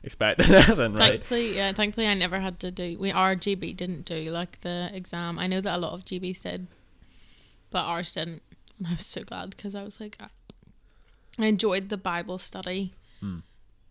[0.05, 1.11] expecting anything, right?
[1.13, 1.73] Thankfully, yeah.
[1.73, 2.97] Thankfully, I never had to do.
[2.97, 5.37] We our GB didn't do like the exam.
[5.39, 6.67] I know that a lot of GBs did,
[7.71, 8.41] but ours didn't.
[8.77, 10.27] And I was so glad because I was like, I,
[11.39, 13.39] I enjoyed the Bible study, Hmm.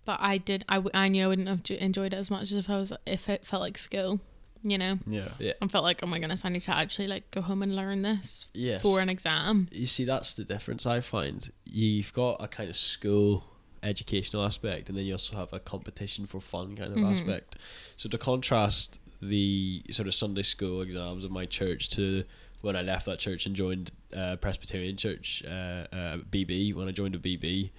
[0.05, 0.65] but I did.
[0.69, 3.29] I, I knew I wouldn't have enjoyed it as much as if I was if
[3.29, 4.21] it felt like school.
[4.67, 5.29] You know, Yeah.
[5.61, 8.01] I felt like, oh my goodness, I need to actually like go home and learn
[8.01, 8.81] this Yes.
[8.81, 9.69] for an exam.
[9.71, 11.53] You see, that's the difference I find.
[11.67, 13.45] You've got a kind of school
[13.85, 17.13] educational aspect, and then you also have a competition for fun kind of Mhm.
[17.13, 17.57] aspect.
[17.97, 22.25] So to contrast the sort of Sunday school exams of my church to
[22.61, 26.93] when I left that church and joined uh, Presbyterian Church, uh, uh, BB, when I
[26.93, 27.71] joined a BB,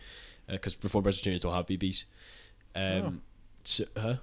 [0.48, 2.06] because Reformed Presbyterians don't have BBs.
[2.76, 3.22] Um,
[3.64, 4.18] so, huh?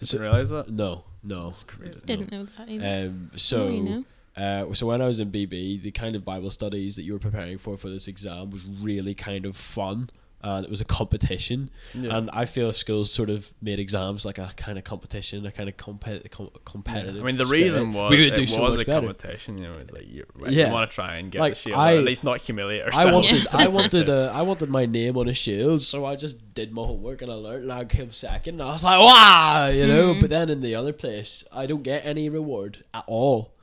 [0.00, 0.70] Didn't realize that.
[0.70, 1.46] No, no.
[1.48, 2.00] That's crazy.
[2.06, 3.08] Didn't know that either.
[3.08, 3.68] Um, Oh, so.
[3.68, 4.04] you know.
[4.36, 7.18] Uh, so when I was in BB, the kind of Bible studies that you were
[7.18, 10.10] preparing for for this exam was really kind of fun,
[10.48, 11.70] and it was a competition.
[11.94, 12.16] Yeah.
[12.16, 15.68] And I feel schools sort of made exams like a kind of competition, a kind
[15.68, 17.22] of compet- com- competitive.
[17.22, 17.62] I mean, the spirit.
[17.62, 19.06] reason was we could it do so was much a better.
[19.08, 19.58] competition.
[19.58, 20.66] You know, it's like you, right, Yeah.
[20.68, 22.82] you want to try and get Like, the shield, I- or at least not humiliate
[22.82, 23.12] I yourself.
[23.14, 26.72] wanted, I wanted, uh, I wanted my name on a shield, so I just did
[26.72, 28.60] my homework and I learned, and I came second.
[28.60, 30.14] And I was like, wow, you know.
[30.14, 30.20] Mhm.
[30.20, 33.54] But then in the other place, I don't get any reward at all.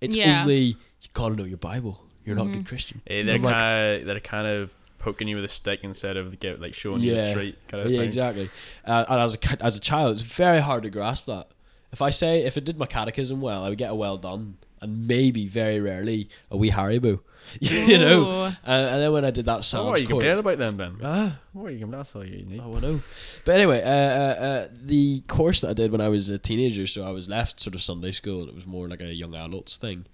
[0.00, 0.42] It's Yeah.
[0.42, 0.58] only
[1.02, 2.02] you gotta know your Bible.
[2.24, 2.68] You're not a good Mhm.
[2.68, 3.00] Christian.
[3.06, 6.60] Eh, they're I'm like- they're kind of poking you with a stick instead of get
[6.60, 8.06] like showing you a treat kind of yeah, thing.
[8.08, 8.48] exactly.
[8.84, 11.48] Uh, and as a as a child, it's very hard to grasp that.
[11.92, 14.58] If I say if I did my catechism well, I would get a well done,
[14.80, 17.20] and maybe very rarely a wee Haribo.
[17.60, 18.30] you know.
[18.30, 20.58] Uh, and then when I did that So Psalms what are you course- complaining about
[20.58, 20.96] then, Ben?
[21.02, 21.98] ah, What are you complaining?
[21.98, 22.60] That's all you need.
[22.62, 23.00] oh, I know.
[23.46, 26.86] But anyway, uh, uh, uh, the course that I did when I was a teenager,
[26.86, 29.34] so I was left sort of Sunday school, and it was more like a young
[29.34, 30.04] adults thing,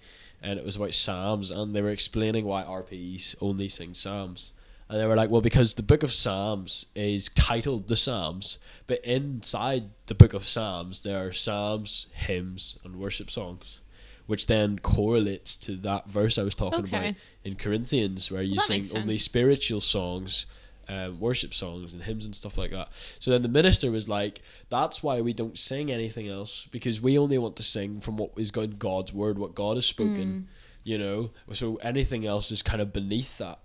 [0.41, 4.53] and it was about Psalms, and they were explaining why RPs only sing Psalms.
[4.89, 8.57] And they were like, well, because the book of Psalms is titled the Psalms,
[8.87, 13.81] but inside the book of Psalms, there are Psalms, hymns, and worship songs,
[14.27, 16.97] which then correlates to that verse I was talking Okay.
[17.09, 20.45] about in Corinthians, where you sing only spiritual songs,
[20.87, 22.87] um, worship songs, and hymns and stuff like that.
[23.19, 27.19] So then the minister was like, that's why we don't sing anything else, because we
[27.19, 30.47] only want to sing from what is God- God's word, what God has spoken.
[30.85, 33.59] You know, so anything else is kind of beneath that.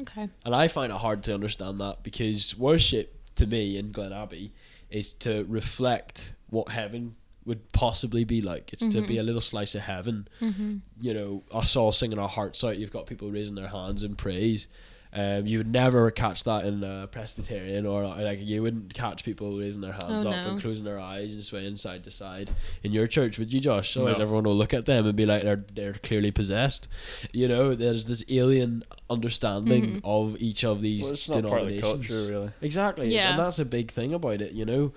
[0.00, 0.28] Okay.
[0.44, 4.52] And I find it hard to understand that because worship to me in Glen Abbey
[4.90, 8.72] is to reflect what heaven would possibly be like.
[8.72, 10.28] It's to be a little slice of heaven.
[10.40, 10.76] Mm-hmm.
[11.00, 12.78] You know, us all singing our hearts out.
[12.78, 14.68] You've got people raising their hands in praise.
[15.14, 19.58] Um, you would never catch that in a Presbyterian or like you wouldn't catch people
[19.58, 22.50] raising their hands Oh, up and closing their eyes and swaying side to side
[22.82, 23.94] in your church, would you, Josh?
[23.94, 24.22] Otherwise, No.
[24.22, 26.88] everyone will look at them and be like, they're they're clearly possessed.
[27.32, 30.00] You know, there's this alien understanding Mhm.
[30.04, 32.08] of each of these Well, it's not part of the denominations.
[32.08, 32.50] culture, really.
[32.62, 33.12] Exactly.
[33.14, 33.30] Yeah.
[33.32, 34.92] And that's a big thing about it, you know.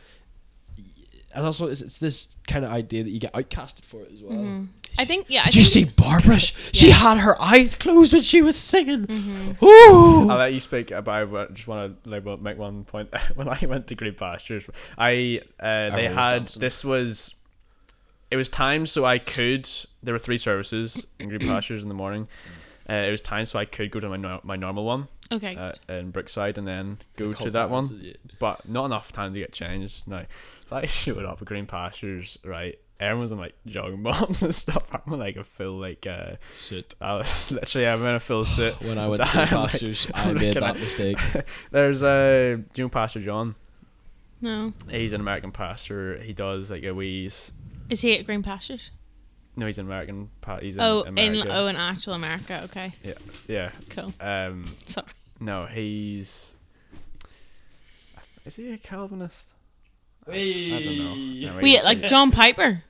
[1.33, 4.21] And also, it's, it's this kind of idea that you get outcasted for it as
[4.21, 4.37] well.
[4.37, 4.67] Mhm.
[4.97, 5.41] I think yeah.
[5.41, 6.39] I Did you see Barbara?
[6.39, 6.93] She Yeah.
[6.95, 9.05] had her eyes closed when she was singing.
[9.07, 9.61] Mhm.
[9.61, 10.29] Ooh.
[10.29, 13.09] I'll let you speak, but I just want to like make one point.
[13.35, 15.63] when I went to Green Pastures, I uh,
[15.95, 17.35] they Everyone was had this was
[18.31, 19.69] it was time so I could.
[20.01, 22.27] There were three services in Green Pastures in the morning.
[22.87, 25.55] Uh, it was time so I could go to my no- my normal one Okay.
[25.55, 28.13] uh, in Brookside and then go Cult to that one.
[28.39, 30.07] but not enough time to get changed.
[30.07, 30.23] No,
[30.65, 32.37] so I showed up at Green Pastures.
[32.45, 34.89] Right, everyone's in like jogging bombs and stuff.
[34.93, 36.95] I'm in like a full like uh, Suit.
[37.01, 38.73] I was literally I'm in a full suit.
[38.81, 41.17] When I went to I'm the like- pastures, I I'm made that at- mistake.
[41.71, 43.55] There's uh, do you know Pastor John?
[44.41, 44.73] no.
[44.89, 46.17] He's an American pastor.
[46.17, 47.25] He does like a wee.
[47.25, 48.91] Is he at Green Pastures?
[49.55, 50.29] No, he's an American.
[50.41, 51.41] Pa- he's in Oh, America.
[51.41, 52.61] in oh, in actual America.
[52.65, 52.91] Okay.
[53.47, 53.71] yeah.
[53.89, 54.11] Cool.
[54.19, 54.65] Um.
[54.85, 55.07] Sorry.
[55.39, 56.55] No, he's.
[58.45, 59.54] Is he a Calvinist?
[60.27, 61.15] I don't know.
[61.53, 62.83] No, Wait, like John Piper.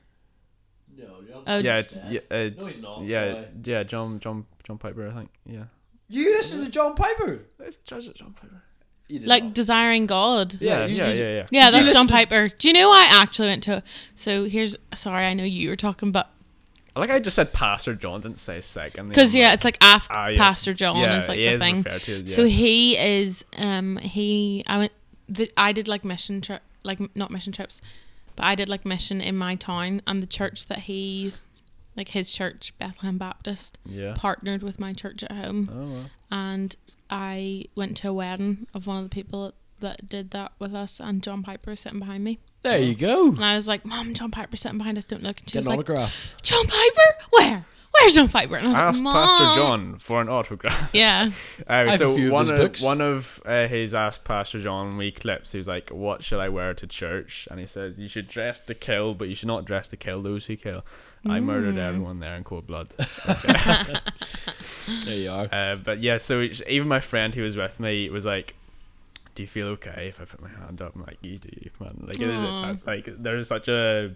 [0.98, 1.44] No, John.
[1.48, 2.04] Oh, yeah, dead.
[2.10, 3.46] yeah, uh, No, he's not, Yeah, sorry.
[3.64, 5.08] yeah, John, John, John Piper.
[5.08, 5.30] I think.
[5.46, 5.64] Yeah.
[6.08, 7.42] You listen to John Piper.
[7.60, 8.64] It's Judge John Piper.
[9.08, 9.54] You did like not.
[9.54, 10.56] desiring God.
[10.60, 11.48] Yeah, Yeah, you- yeah, you- yeah, yeah.
[11.52, 12.50] Yeah, that's John Piper.
[12.50, 13.84] Do you know I actually went to?
[14.16, 16.30] So here's sorry, I know you were talking, but
[16.96, 19.10] Like I just said, Pastor John didn't say second.
[19.10, 20.38] because yeah, it's like ask Ah, yes.
[20.40, 21.76] Pastor John yeah, is like he the is thing.
[21.84, 22.36] referred to as, yeah.
[22.36, 24.92] So he is um he I went
[25.28, 27.82] the, I did like mission trip like not mission trips,
[28.36, 31.34] but I did like mission in my town and the church that he
[31.98, 34.14] like his church Bethlehem Baptist yeah.
[34.18, 36.06] partnered with my church at home Oh well.
[36.32, 36.76] and
[37.10, 41.00] I went to a wedding of one of the people that did that with us
[41.00, 43.28] and John Piper was sitting behind me There you go.
[43.30, 45.60] and I was like Mom John Piper sitting behind us don't look and she Get
[45.60, 46.36] was an like autograph.
[46.42, 47.66] John Piper where
[48.06, 50.90] where's John Piper and I was Ask like Mom Pastor John for an autograph.
[50.94, 51.32] yeah
[51.68, 52.82] Uh, have a so few of one his of books.
[52.82, 55.52] one of uh, his asked Pastor John we clips.
[55.52, 58.60] He was like, "What should I wear to church?" And he says, "You should dress
[58.62, 60.84] to kill, but you should not dress to kill those who kill."
[61.28, 61.80] I murdered Mm.
[61.80, 62.90] everyone there in cold blood.
[65.06, 65.48] There you are.
[65.52, 68.56] Uh, but yeah, so it's- even my friend who was with me was like,
[69.34, 71.50] "Do you feel okay if I put my hand up?" I'm like, "You do,
[71.80, 72.42] man." Like it is.
[72.44, 72.70] Aw.
[72.70, 74.14] It's like there's such a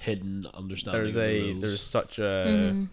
[0.00, 1.02] Hidden understanding.
[1.02, 1.60] there's of the a rules.
[1.60, 2.22] there's such a.
[2.72, 2.88] Mm.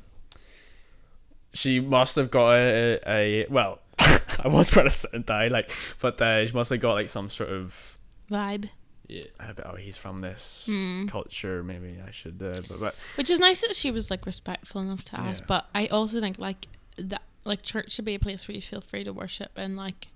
[1.54, 3.80] She must have got a, a, well.
[4.00, 7.10] I was going to sit and die, like, but uh, she must have got like
[7.10, 7.98] some sort of
[8.30, 8.70] Vibe.
[9.08, 9.24] yeah.
[9.66, 11.10] oh, he's from this Mm.
[11.10, 11.64] culture.
[11.64, 15.04] Maybe I should, uh, but, but Which is nice that she was like respectful enough
[15.06, 15.42] to ask.
[15.42, 15.46] Yeah.
[15.48, 18.82] But I also think like that like church should be a place where you feel
[18.82, 20.10] free to worship and like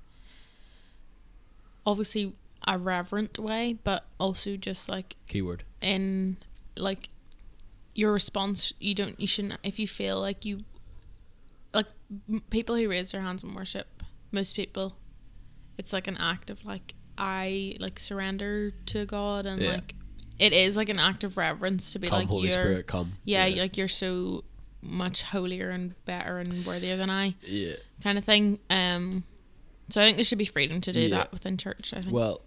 [1.85, 2.33] obviously
[2.67, 5.63] a reverent way, but also just like Keyword.
[5.81, 6.37] in
[6.77, 7.09] like
[7.95, 10.59] your response you don't you shouldn't if you feel like you
[11.73, 11.87] like
[12.29, 14.95] m- people who raise their hands in worship most people
[15.77, 19.73] it's like an act of like i like surrender to god and Yeah.
[19.73, 19.95] like
[20.39, 23.13] it is like an act of reverence to be Come, like Holy you're Spirit, come.
[23.25, 24.43] yeah, like you're so
[24.81, 27.73] much holier and better and worthier than i Yeah.
[28.01, 29.23] kind of thing um
[29.89, 31.09] so i think there should be freedom to do Yeah.
[31.17, 32.41] that within church i think Well,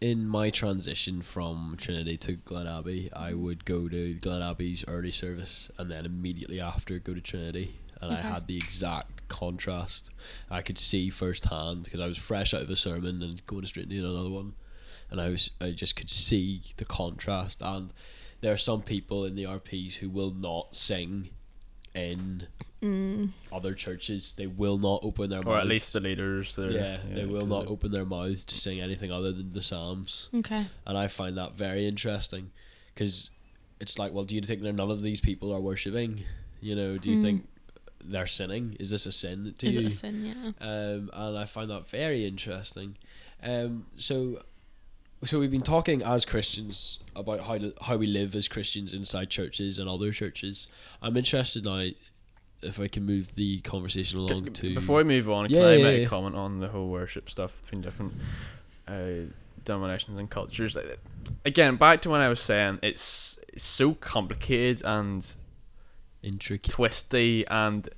[0.00, 5.10] in my transition from Trinity to Glen Abbey, I would go to Glen Abbey's early
[5.10, 7.76] service and then immediately after go to Trinity.
[8.00, 10.08] And I had the exact contrast.
[10.50, 13.90] I could see firsthand because I was fresh out of a sermon and going straight
[13.90, 14.54] into another one.
[15.10, 17.92] And I was I just could see the contrast and
[18.40, 21.28] there are some people in the RPs who will not sing
[21.94, 22.46] in
[22.82, 23.30] mm.
[23.52, 24.34] other churches.
[24.36, 25.68] They will not open their or at mouths.
[25.68, 26.54] least the leaders.
[26.56, 29.52] they're- yeah, they will 'cause not it- open their mouths to sing anything other than
[29.52, 32.50] the Psalms okay and I find that very interesting
[32.94, 33.30] because
[33.80, 36.24] it's like, well, do you think that none of these people are worshiping?
[36.60, 37.22] You know, do you Mm.
[37.22, 37.48] think
[38.04, 38.76] they're sinning?
[38.78, 39.80] Is this a sin to is you?
[39.82, 42.96] it a sin yeah Um, and I find that very interesting.
[43.42, 44.42] Um, so,
[45.24, 49.28] so we've been talking as Christians about how to, how we live as Christians inside
[49.30, 50.66] churches and other churches.
[51.02, 51.88] I'm interested now
[52.62, 55.76] if I can move the conversation along to Before we move on, can Yeah, I
[55.76, 56.06] yeah, make yeah.
[56.06, 58.12] a comment on the whole worship stuff between different
[58.88, 59.30] uh,
[59.64, 60.76] denominations and cultures?
[60.76, 60.98] Like,
[61.44, 65.26] Again, back to when I was saying it's, it's so complicated and
[66.22, 66.70] intricate.
[66.72, 67.88] twisty, and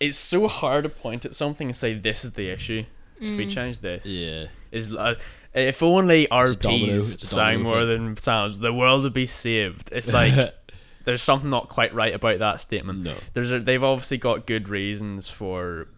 [0.00, 2.84] it's so hard to point at something and say this is the issue.
[3.20, 3.50] If we Mm.
[3.50, 5.14] change this, Yeah, is uh,
[5.54, 9.90] if only RPs sang more than sounds, the world would be saved.
[9.92, 10.54] It's like
[11.04, 13.04] there's something not quite right about that statement.
[13.04, 13.14] no.
[13.34, 15.88] there's a, they've obviously got good reasons for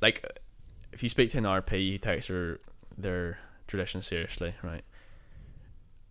[0.00, 0.24] like
[0.92, 2.60] if you speak to an RP who takes their
[2.96, 4.82] their tradition seriously, right?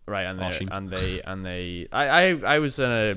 [0.06, 3.16] Right, and they and they and they I, I I was in a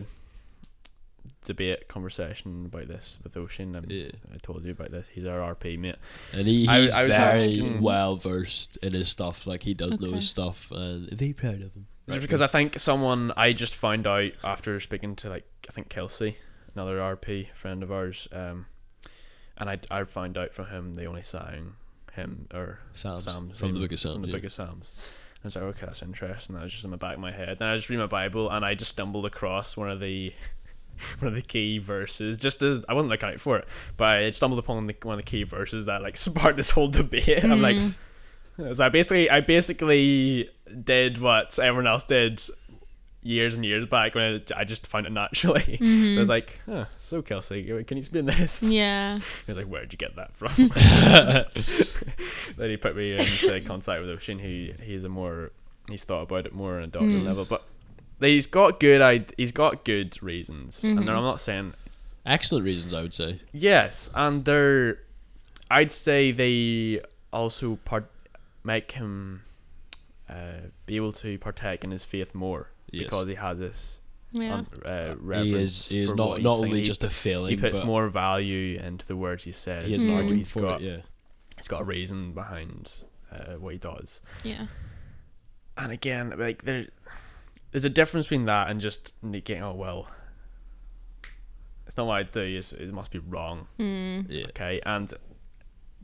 [1.45, 3.75] debate conversation about this with Ocean.
[3.75, 4.11] Um, Yeah.
[4.33, 5.07] I told you about this.
[5.07, 5.95] He's our RP mate.
[6.33, 9.47] And he, I- he's I was very asking- well versed in his stuff.
[9.47, 11.87] Like he does know his stuff, and very proud of him.
[12.09, 15.89] Just because I think someone I just found out after speaking to like I think
[15.89, 16.37] Kelsey,
[16.75, 18.65] another RP friend of ours, um,
[19.57, 21.73] and I I found out from him they only sang
[22.13, 24.15] him or Psalms, Psalms from the Book of Psalms.
[24.15, 24.33] from the yeah.
[24.35, 25.17] Book of Psalms.
[25.43, 26.55] I was like, okay, that's interesting.
[26.55, 27.57] That was just in the back of my head.
[27.57, 30.33] Then I just read my Bible and I just stumbled across one of the
[31.19, 32.37] one of the key verses.
[32.37, 33.65] Just as I wasn't looking out for it,
[33.97, 36.87] but I stumbled upon the, one of the key verses that like sparked this whole
[36.87, 37.43] debate.
[37.43, 37.77] I'm like,
[38.57, 38.75] Mm.
[38.75, 40.49] so I basically I basically
[40.83, 42.41] did what everyone else did
[43.23, 45.77] years and years back when I, I just found it naturally.
[45.81, 48.61] So I was like, oh, so Kelsey, can you explain this?
[48.63, 48.71] Mm-hmm.
[48.73, 50.51] yeah He was like, "Where'd you get that from?"
[52.57, 55.51] then he put me into contact with Ocean, who he's a more
[55.89, 57.25] he's thought about it more on a doctoral Mm.
[57.25, 57.63] level, but
[58.29, 61.09] he's got good I he's got good reasons, and Mhm.
[61.09, 61.73] I'm not saying
[62.25, 63.39] Excellent reasons, I would say.
[63.51, 64.99] yes, and they're
[65.69, 67.01] I'd say they
[67.33, 68.09] also part
[68.63, 69.41] make him
[70.29, 73.03] uh, be able to partake in his faith more Yes.
[73.05, 73.97] because he has this
[74.31, 75.55] yeah un- uh, he reverence.
[75.55, 76.65] is, he is not he's not saying.
[76.65, 79.85] only He- just a feeling, he puts but more value into the words he says.
[79.87, 80.07] he has Mm.
[80.07, 80.85] an or argument he's for got it.
[80.85, 81.01] Yeah,
[81.57, 82.93] he's got a reason behind
[83.31, 84.21] uh, what he does.
[84.43, 84.67] yeah
[85.77, 86.87] And again, like there,
[87.71, 90.07] there's a difference between that and just thinking, oh well,
[91.87, 92.41] it's not what I do.
[92.41, 93.67] It's, it must be wrong.
[93.79, 94.25] mm.
[94.29, 94.45] yeah.
[94.47, 95.13] Okay, and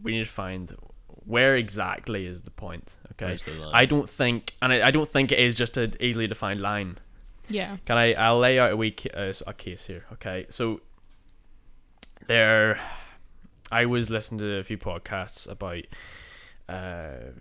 [0.01, 0.73] we need to find
[1.07, 2.97] where exactly is the point.
[3.13, 3.71] Okay, the line?
[3.73, 6.97] I don't think, and I, I don't think it is just an easily defined line.
[7.49, 8.13] yeah Can I?
[8.13, 10.05] I'll lay out a week uh, a case here.
[10.13, 10.81] Okay, so
[12.27, 12.79] there,
[13.71, 15.83] I was listening to a few podcasts about
[16.69, 17.31] uh,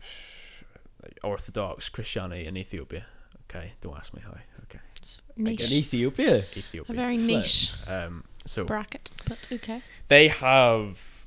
[1.22, 3.06] Orthodox Christianity in Ethiopia.
[3.48, 4.32] Okay, don't ask me how.
[4.64, 6.44] Okay, it's in niche Ethiopia.
[6.88, 11.24] a very niche Um, so bracket but okay they have.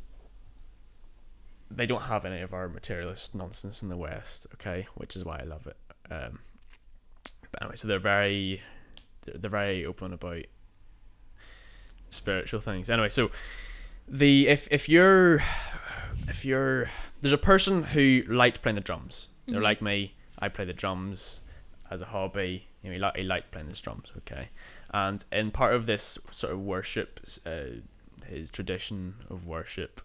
[1.71, 4.47] They don't have any of our materialist nonsense in the West.
[4.55, 5.77] Okay, which is why I love it.
[6.11, 6.39] Um,
[7.51, 8.61] but anyway, so they're very,
[9.21, 10.45] they're, they're very open about
[12.09, 12.89] spiritual things.
[12.89, 13.29] Anyway, so
[14.07, 15.41] the if if you're
[16.27, 16.89] if you're
[17.21, 19.29] there's a person who liked playing the drums.
[19.47, 19.63] They're Mhm.
[19.63, 20.15] like me.
[20.37, 21.41] I play the drums
[21.89, 22.67] as a hobby.
[22.81, 24.09] You know, he, like he liked playing the drums.
[24.17, 24.49] Okay,
[24.91, 27.81] and in part of this sort of worship, uh,
[28.25, 30.01] his tradition of worship,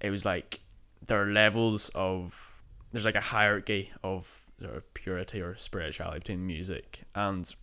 [0.00, 0.60] it was like
[1.04, 6.46] there are levels of there's like a hierarchy of sort of purity or spirituality between
[6.46, 7.54] music, and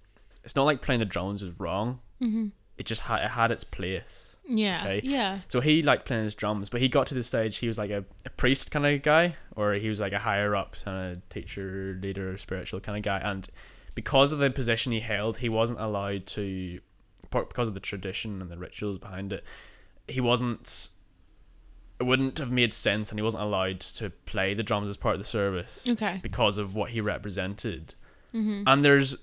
[0.44, 2.00] it's not like playing the drums was wrong.
[2.22, 2.48] Mm-hmm.
[2.78, 4.37] It just had it had its place.
[4.48, 4.80] Yeah.
[4.82, 5.02] Okay.
[5.04, 5.40] Yeah.
[5.48, 7.90] So he liked playing his drums, but he got to the stage he was like
[7.92, 11.30] a, a priest kind of guy, or he was like a higher up kind of
[11.30, 13.18] teacher, leader, spiritual kind of guy.
[13.18, 13.48] And
[13.96, 16.80] because of the position he held, he wasn't allowed to,
[17.30, 19.44] because of the tradition and the rituals behind it,
[20.08, 20.90] he wasn't.
[22.00, 25.16] It wouldn't have made sense, and he wasn't allowed to play the drums as part
[25.16, 26.20] of the service Okay.
[26.22, 27.96] because of what he represented.
[28.36, 28.64] Mm-hmm.
[28.68, 29.18] And there's,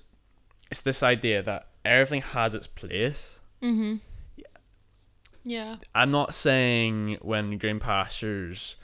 [0.69, 3.39] it's this idea that everything has its place.
[3.61, 3.95] Mm-hmm.
[5.45, 5.75] Yeah.
[5.93, 8.75] I'm not saying when Green Pastures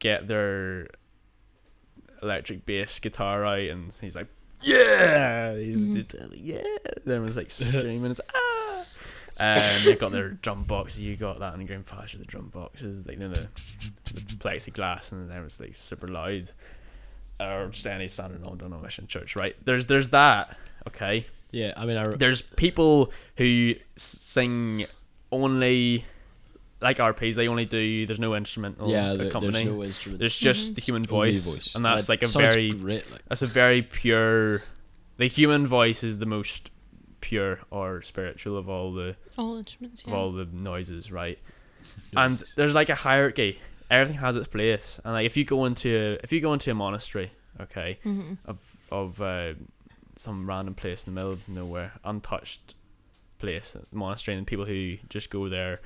[0.00, 0.88] get their
[2.22, 4.28] electric bass guitar out and he's like,
[4.62, 5.94] yeah, he's Mhm.
[5.94, 6.62] just like, yeah.
[7.04, 8.84] Then everyone's like screaming, it's ah.
[9.38, 10.98] And they've got their drum box.
[10.98, 13.48] You got that in Green Pastures, the drum boxes, like you know, the,
[14.14, 16.52] the plexiglass, and then it's like super loud.
[17.40, 19.56] Or just any standard non denomination church, right?
[19.64, 24.84] There's there's that, okay Yeah, I mean, I re- there's people who sing
[25.32, 26.04] only
[26.80, 27.34] like RPs.
[27.34, 28.06] They only do.
[28.06, 30.18] There's no instrumental yeah, there- there's no instruments.
[30.20, 33.10] There's just the human only voice, and that's it like a very great.
[33.10, 34.60] Like, that's a very pure.
[35.16, 36.70] The human voice is the most
[37.20, 40.02] pure or spiritual of all the All instruments.
[40.04, 41.38] of all the noises, right?
[42.16, 43.58] And there's like a hierarchy.
[43.90, 46.70] Everything has its place, and like if you go into a, if you go into
[46.70, 47.30] a monastery,
[47.60, 48.34] okay, Mm-hmm.
[48.46, 48.58] of
[48.90, 49.54] of uh,
[50.16, 52.74] some random place in the middle of nowhere, untouched
[53.42, 55.80] place, monastery, and people who just go there,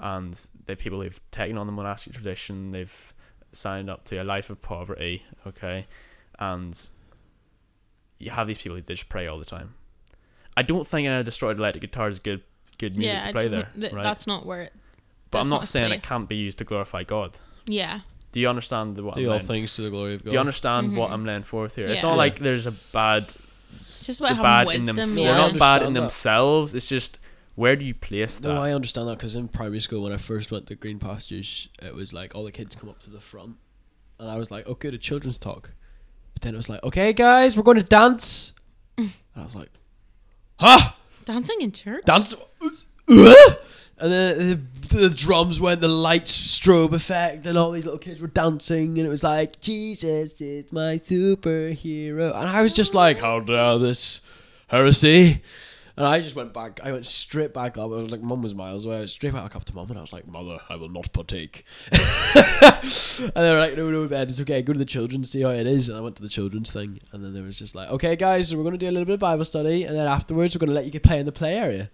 [0.00, 3.14] and they're people who've taken on the monastic tradition, they've
[3.52, 5.86] signed up to a life of poverty, okay,
[6.38, 6.88] and
[8.18, 9.74] you have these people who just pray all the time.
[10.56, 12.42] I don't think a destroyed electric guitar is good
[12.78, 13.26] good music Yeah.
[13.28, 14.02] to play there, th- right?
[14.02, 14.72] That's not where it.
[15.30, 17.38] but I'm not not a saying it can't be used to glorify God.
[17.66, 18.00] Yeah.
[18.32, 20.30] Do you understand the what do I'm all laying- things to the glory of God.
[20.30, 21.14] Do you understand what Mhm.
[21.14, 21.86] I'm laying forth here?
[21.86, 22.16] It's not Yeah.
[22.24, 23.34] like there's a bad
[23.80, 24.96] It's just about they're bad in wisdom.
[24.96, 25.08] them.
[25.16, 26.00] No, They're not bad in understand that.
[26.00, 26.74] themselves.
[26.74, 27.18] It's just
[27.54, 28.48] where do you place that?
[28.48, 31.68] No, I understand that because in primary school, when I first went to Green Pastures,
[31.82, 33.56] it was like all the kids come up to the front,
[34.20, 35.72] and I was like, "Okay, the children's talk,"
[36.34, 38.52] but then it was like, "Okay, guys, we're going to dance,"
[38.98, 39.70] and I was like,
[40.60, 40.90] "Huh,
[41.24, 42.04] Dancing in church.
[42.04, 42.34] dance?"
[43.98, 48.20] And then the, the drums went, the lights, strobe effect, and all these little kids
[48.20, 53.20] were dancing, and it was like, "Jesus is my superhero," and I was just like,
[53.20, 54.20] "How dare this
[54.68, 55.42] heresy?"
[55.96, 56.78] And I just went back.
[56.82, 57.84] I went straight back up.
[57.84, 59.06] I was like, Mum was miles away.
[59.06, 61.64] Straight back up to Mum, and I was like, Mother, I will not partake.
[61.90, 62.00] and
[63.34, 64.60] they were like, No, no, Ben, it's okay.
[64.60, 65.88] Go to the children's, see how it is.
[65.88, 68.48] And I went to the children's thing, and then there was just like, Okay, guys,
[68.48, 70.72] so we're gonna do a little bit of Bible study, and then afterwards we're gonna
[70.72, 71.90] let you play in the play area.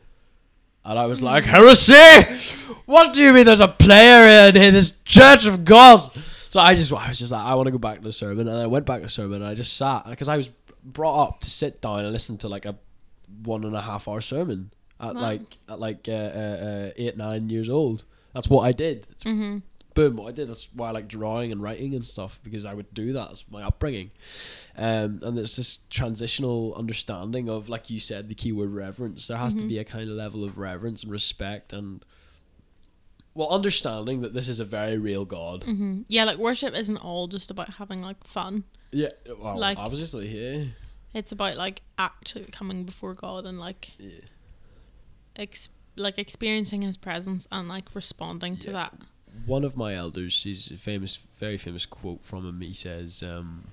[0.84, 2.74] And I was like, Heresy!
[2.86, 3.44] What do you mean?
[3.46, 6.12] There's a player in here, this Church of God.
[6.50, 8.48] So I just, I was just like, I want to go back to the sermon,
[8.48, 10.50] and I went back to the sermon, and I just sat because I was
[10.84, 12.74] brought up to sit down and listen to like a
[13.44, 15.20] one and a half hour sermon at Wow.
[15.20, 18.04] like at like uh, uh, uh, eight nine years old.
[18.34, 19.06] That's what I did.
[19.10, 19.58] It's Mm-hmm.
[19.94, 20.48] Boom what I did.
[20.48, 23.30] That's why I like drawing and writing and stuff because I would do that.
[23.32, 24.10] as my upbringing.
[24.76, 29.26] Um, and it's this transitional understanding of, like you said, the keyword reverence.
[29.26, 29.68] There has to Mhm.
[29.68, 32.04] be a kind of level of reverence and respect and
[33.34, 35.62] well, understanding that this is a very real God.
[35.62, 36.02] Mm-hmm.
[36.08, 38.64] Yeah, like worship isn't all just about having like fun.
[38.90, 40.64] Yeah, well, Like- obviously, yeah.
[41.14, 44.20] It's about like actually coming before God and like yeah.
[45.36, 48.94] ex- like experiencing His presence and like responding to that.
[49.46, 52.60] One of my elders, he's a famous, very famous quote from him.
[52.60, 53.68] He says, um,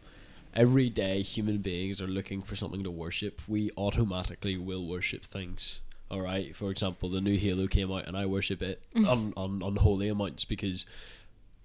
[0.54, 3.42] "Every day, human beings are looking for something to worship.
[3.48, 5.82] We automatically will worship things.
[6.12, 6.56] All right.
[6.56, 10.46] For example, the new Halo came out, and I worship it on on unholy amounts
[10.46, 10.86] because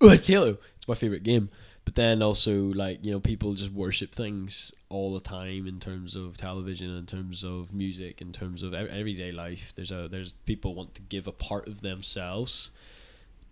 [0.00, 0.58] oh, it's Halo.
[0.76, 1.50] It's my favorite game.
[1.84, 6.16] But then also, like you know, people just worship things all the time in terms
[6.16, 9.72] of television, in terms of music, in terms of everyday life.
[9.74, 12.70] There's a there's people want to give a part of themselves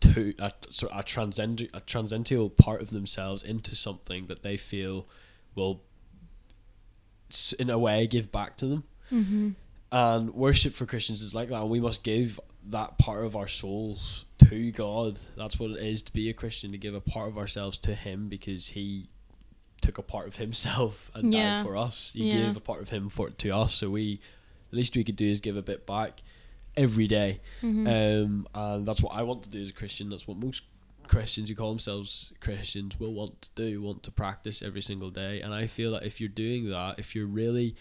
[0.03, 4.57] to a sort of a transcend a transcendental part of themselves into something that they
[4.57, 5.07] feel
[5.55, 5.81] will
[7.59, 9.51] in a way give back to them Mm-hmm.
[9.91, 12.41] and worship for christians is like that and we must give
[12.71, 16.73] that part of our souls to god that's what it is to be a christian
[16.73, 19.09] to give a part of ourselves to him because he
[19.83, 21.57] took a part of himself and Yeah.
[21.57, 22.47] died for us he Yeah.
[22.47, 24.19] gave a part of him for to us so we
[24.71, 26.23] the least we could do is give a bit back
[26.77, 27.41] every day.
[27.63, 27.87] Mhm.
[28.25, 30.09] Um, and that's what I want to do as a Christian.
[30.11, 30.63] That's what most
[31.07, 35.41] Christians who call themselves Christians will want to do, want to practice every single day.
[35.41, 37.75] And I feel that if you're doing that, if you're really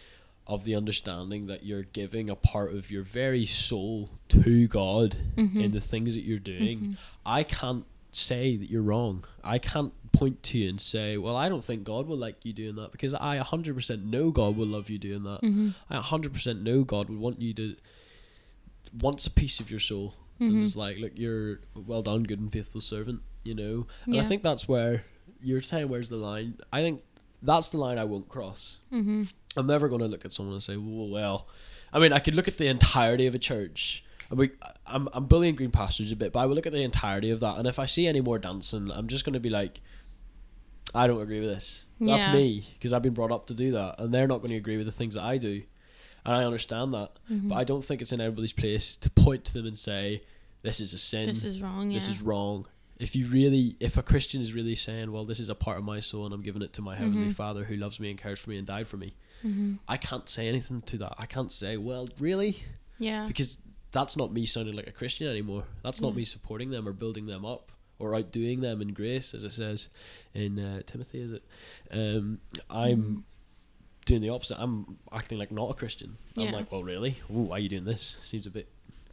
[0.48, 5.50] of the understanding that you're giving a part of your very soul to God in
[5.52, 5.72] Mhm.
[5.72, 6.98] the things that you're doing, Mhm.
[7.26, 9.24] I can't say that you're wrong.
[9.44, 12.52] I can't point to you and say, well, I don't think God will like you
[12.52, 15.42] doing that because I 100% know God will love you doing that.
[15.42, 15.76] Mhm.
[15.90, 17.76] I 100% know God would want you to
[19.00, 20.64] wants a piece of your soul and Mhm.
[20.64, 23.88] it's like look you're well done good and faithful servant you know?
[24.06, 25.04] And I think that's where
[25.42, 26.60] you're saying where's the line?
[26.72, 27.02] I think
[27.42, 28.78] that's the line I won't cross.
[28.94, 29.34] Mhm.
[29.58, 31.48] I'm never going to look at someone and say well, well.
[31.92, 34.04] I mean I could look at the entirety of a church.
[34.30, 34.52] And we,
[34.86, 37.40] I'm, I'm bullying Green Pastures a bit but I will look at the entirety of
[37.40, 39.82] that and if I see any more dancing I'm just going to be like
[40.94, 41.86] I don't agree with this.
[42.00, 42.34] That's Yeah.
[42.34, 44.78] me because I've been brought up to do that and they're not going to agree
[44.78, 45.64] with the things that I do
[46.26, 47.50] and I understand that Mhm.
[47.50, 50.22] but I don't think it's in everybody's place to point to them and say,
[50.62, 51.28] "This is a sin.
[51.28, 51.92] This is wrong.
[51.92, 52.00] Yeah.
[52.00, 52.68] This is wrong."
[53.00, 55.84] If you really, if a Christian is really saying, "Well, this is a part of
[55.84, 57.36] my soul, and I'm giving it to my heavenly Mhm.
[57.36, 59.14] Father who loves me and cares for me and died for me,"
[59.44, 59.80] Mhm.
[59.88, 61.16] I can't say anything to that.
[61.18, 62.58] I can't say, "Well, really,"
[63.00, 63.26] Yeah.
[63.26, 63.58] because
[63.92, 65.66] that's not me sounding like a Christian anymore.
[65.84, 69.44] That's not me supporting them or building them up or outdoing them in grace, as
[69.44, 69.90] it says
[70.36, 71.20] in uh, Timothy.
[71.22, 71.44] Is it?
[71.92, 73.24] Um, I'm Mhm.
[74.06, 74.58] Doing the opposite.
[74.60, 76.18] I'm acting like not a Christian.
[76.38, 76.52] I'm Yeah.
[76.52, 77.18] like, well, really?
[77.30, 78.18] Ooh, why are you doing this?
[78.24, 78.68] Seems a bit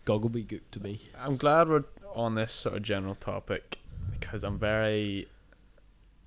[0.06, 1.02] gogglebygook to me.
[1.16, 1.84] I'm glad we're
[2.14, 3.78] on this sort of general topic
[4.12, 5.28] because I'm very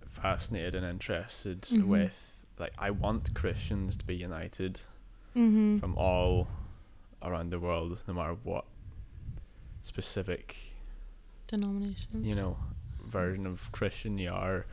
[0.06, 1.88] fascinated and interested Mhm.
[1.88, 2.28] with
[2.60, 4.82] like I want Christians to be united
[5.36, 5.80] Mhm.
[5.80, 6.48] from all
[7.24, 8.66] around the world, no matter what
[9.82, 10.74] specific
[11.48, 12.58] denomination, you know
[13.04, 14.66] version of Christian you are.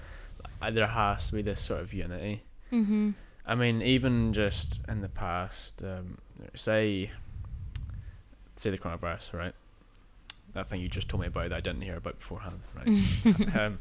[0.70, 2.42] There has to be this sort of unity.
[2.70, 3.14] Mhm.
[3.48, 6.18] I mean, even just in the past, um,
[6.54, 7.10] say,
[8.56, 9.54] say the coronavirus, right?
[10.52, 13.56] That thing you just told me about that I didn't hear about beforehand, right?
[13.56, 13.78] um,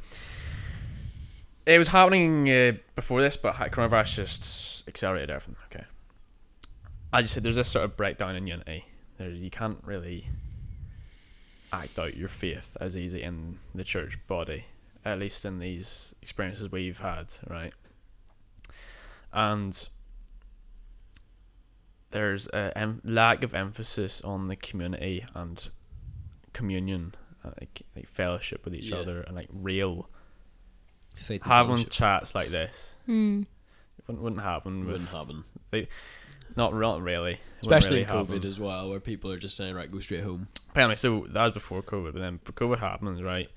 [1.66, 5.58] it was happening uh, before this, but coronavirus just accelerated everything.
[5.66, 5.86] Okay,
[7.12, 8.86] I just said there's this sort of breakdown in unity.
[9.18, 10.30] There, you can't really
[11.74, 14.64] act out your faith as easy in the church body,
[15.04, 17.74] at least in these experiences we've had, right?
[19.38, 19.88] And
[22.12, 25.70] there's a em- lack of emphasis on the community and
[26.54, 27.14] communion,
[27.44, 28.98] uh, like, like fellowship with each Yeah.
[28.98, 30.10] other, and like real
[31.16, 32.96] Faith having chats like this.
[33.08, 33.46] Mm.
[34.08, 35.44] Wouldn't, wouldn't happen with wouldn't happen.
[36.56, 38.48] not not really, Especially really in COVID happen.
[38.48, 40.48] as well, where people are just saying, right, go straight home.
[40.74, 43.50] But anyway, so that was before COVID, but then COVID happens, right?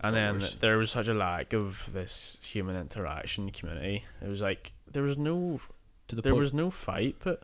[0.00, 0.56] And then worse.
[0.60, 4.04] there was such a lack of this human interaction community.
[4.20, 5.60] It was like there was no
[6.08, 7.42] To the there point, was no fight, but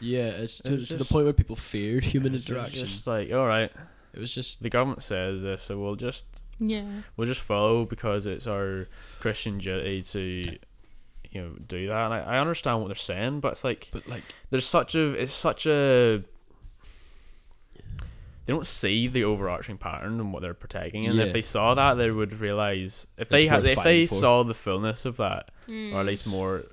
[0.00, 2.80] yeah, it's it to, was to the point where people feared human interaction.
[2.84, 3.70] just like all right,
[4.12, 6.24] it was just the government says this, so we'll just
[6.58, 6.84] Yeah.
[7.16, 8.88] we'll just follow because it's our
[9.20, 10.58] Christian duty to
[11.30, 12.04] you know do that.
[12.06, 15.10] And I, I understand what they're saying, but it's like but like there's such a
[15.12, 16.22] it's such a
[18.44, 21.24] they don't see the overarching pattern and what they're protecting and Yeah.
[21.24, 24.14] if they saw that they would realize if It's they had if they for.
[24.14, 25.92] saw the fullness of that Mm.
[25.94, 26.64] or at least more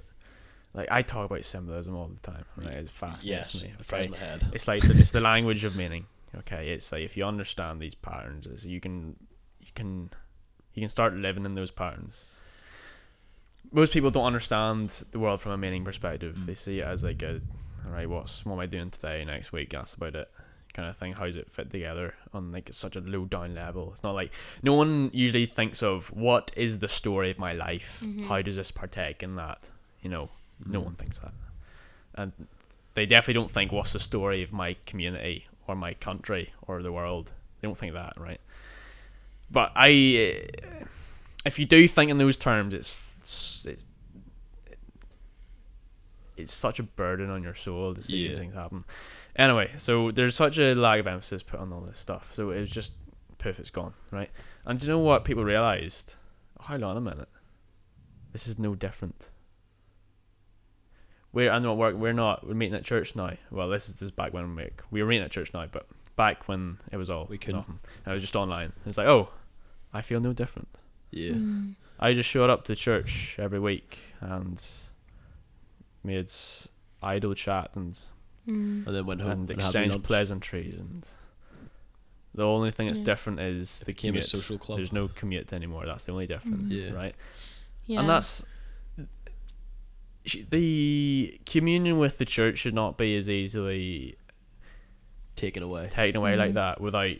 [0.74, 4.17] like I talk about symbolism all the time right it fascinates yes, me okay my
[4.17, 4.45] head.
[4.53, 6.05] it's like the, it's the language of meaning
[6.38, 9.15] okay it's like if you understand these patterns is you can
[9.59, 10.09] you can
[10.74, 12.13] you can start living in those patterns
[13.72, 16.45] most people don't understand the world from a meaning perspective Mm.
[16.45, 17.41] they see it as like a
[17.86, 20.30] all right what's what am i doing today next week that's about it
[20.74, 24.03] kind of thing how's it fit together on like such a low down level it's
[24.03, 24.32] not like
[24.63, 28.28] no one usually thinks of what is the story of my life Mhm.
[28.28, 30.30] how does this partake in that you know
[30.65, 30.86] no Mm.
[30.86, 31.34] one thinks that.
[32.15, 32.34] And
[32.95, 36.91] they definitely don't think what's the story of my community or my country or the
[36.91, 37.32] world.
[37.61, 38.41] They don't think that, right?
[39.49, 39.89] But I,
[40.51, 40.86] uh,
[41.45, 43.86] if you do think in those terms, it's it's
[46.41, 48.81] it's such a burden on your soul to see these things happen.
[49.35, 52.33] Anyway, so there's such a lack of emphasis put on all this stuff.
[52.33, 52.93] So it was just
[53.37, 54.29] poof, it's gone, right?
[54.65, 56.15] And do you know what people realized?
[56.59, 57.29] Hold on a minute.
[58.33, 59.29] This is no different.
[61.31, 61.95] We're I'm not work.
[61.95, 62.45] We're not.
[62.47, 63.33] We're meeting at church now.
[63.51, 65.85] Well, this is this is back when we we were meeting at church now, but
[66.15, 67.59] back when it was all We couldn't.
[67.59, 67.79] nothing.
[68.05, 68.73] I was just online.
[68.85, 69.29] It's like, oh,
[69.93, 70.69] I feel no different.
[71.11, 71.33] Yeah.
[71.33, 71.75] Mm.
[71.99, 74.63] I just showed up to church every week and
[76.04, 76.30] made
[77.02, 78.00] idle chat and
[78.47, 78.88] Mm.
[78.88, 80.04] And then went home and and, exchanged lunch.
[80.06, 81.08] pleasantries and
[82.34, 83.06] the only thing that's Yeah.
[83.06, 84.24] different is It the became a commute.
[84.26, 84.78] social club.
[84.80, 85.86] There's no commute anymore.
[85.86, 86.86] That's the only difference, Mm.
[86.89, 86.91] Yeah.
[86.93, 87.16] right?
[87.86, 88.00] Yeah.
[88.00, 88.43] And that's
[90.50, 94.18] the communion with the church should not be as easily
[95.36, 95.89] taken away.
[95.91, 96.56] taken away like Mhm.
[96.56, 97.16] that without.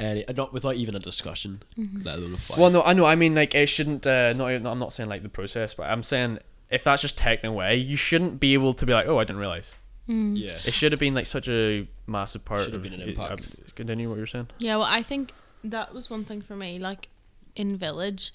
[0.00, 2.04] Any, uh, not without even a discussion, Mhm.
[2.04, 2.58] let alone a fight.
[2.58, 3.04] Well, no, I know.
[3.04, 4.06] I mean, like, it shouldn't.
[4.06, 4.50] Uh, not.
[4.52, 6.38] even- I'm not saying like the process, but I'm saying
[6.70, 9.38] if that's just taken away, you shouldn't be able to be like, oh, I didn't
[9.38, 9.72] realize.
[10.08, 10.38] Mm.
[10.38, 10.58] yeah.
[10.64, 12.62] It should have been like such a massive part.
[12.62, 13.10] Should have of been an it.
[13.10, 13.48] impact.
[13.48, 14.48] Um, continue what you're saying.
[14.58, 15.32] Yeah, well, I think
[15.64, 16.78] that was one thing for me.
[16.78, 17.08] Like
[17.54, 18.32] in village,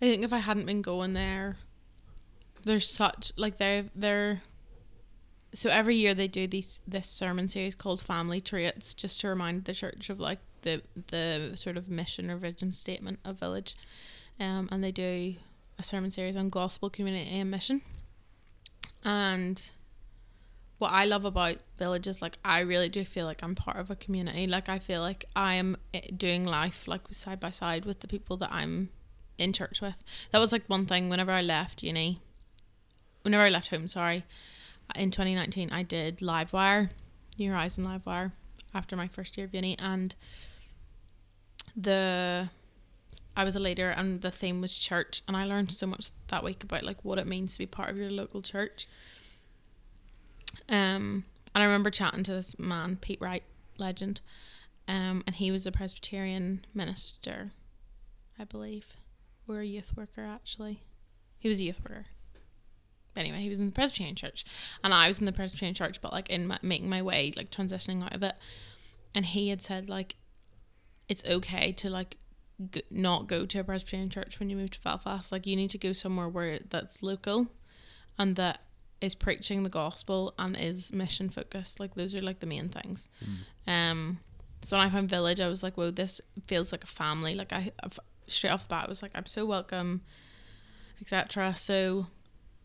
[0.00, 1.56] I think if I hadn't been going there,
[2.64, 4.42] there's such like they're they're.
[5.54, 9.64] So every year they do these this sermon series called Family Traits, just to remind
[9.64, 13.76] the church of like the the sort of mission or vision statement of village,
[14.38, 15.34] um, and they do
[15.82, 17.82] a sermon series on gospel community and mission,
[19.04, 19.70] and
[20.78, 23.90] what I love about village is like I really do feel like I'm part of
[23.90, 24.46] a community.
[24.46, 28.06] Like I feel like I am eh, doing life like side by side with the
[28.06, 28.90] people that I'm
[29.38, 29.96] in church with.
[30.30, 32.20] That was like one thing whenever I left uni.
[33.22, 34.24] Whenever I left home, sorry,
[34.94, 36.90] in 2019 I did Livewire,
[37.38, 38.30] New Horizon Livewire
[38.72, 40.14] after my first year of uni and
[41.76, 42.50] the
[43.36, 46.44] I was a leader and the theme was church and I learned so much that
[46.44, 48.86] week about like what it means to be part of your local church.
[50.68, 51.24] Um,
[51.54, 53.42] and I remember chatting to this man, Pete Wright,
[53.78, 54.20] legend,
[54.86, 57.52] um, and he was a Presbyterian minister,
[58.38, 58.96] I believe,
[59.48, 60.82] or a youth worker actually.
[61.38, 62.06] He was a youth worker.
[63.16, 64.44] Anyway, he was in the Presbyterian church,
[64.82, 67.50] and I was in the Presbyterian church, but like in my, making my way, like
[67.50, 68.36] transitioning out of it.
[69.14, 70.16] And he had said like,
[71.08, 72.16] it's okay to like
[72.70, 75.32] g- not go to a Presbyterian church when you move to Belfast.
[75.32, 77.48] Like you need to go somewhere where that's local,
[78.18, 78.60] and that
[79.00, 81.80] is preaching the gospel and is mission focused.
[81.80, 83.08] Like those are like the main things.
[83.66, 84.20] Um,
[84.62, 87.52] so when I found Village, I was like, "Whoa, this feels like a family." Like
[87.52, 87.98] I, I've-
[88.28, 90.02] straight off the bat, I was like, "I'm so welcome,"
[91.00, 91.54] etc.
[91.56, 92.06] So,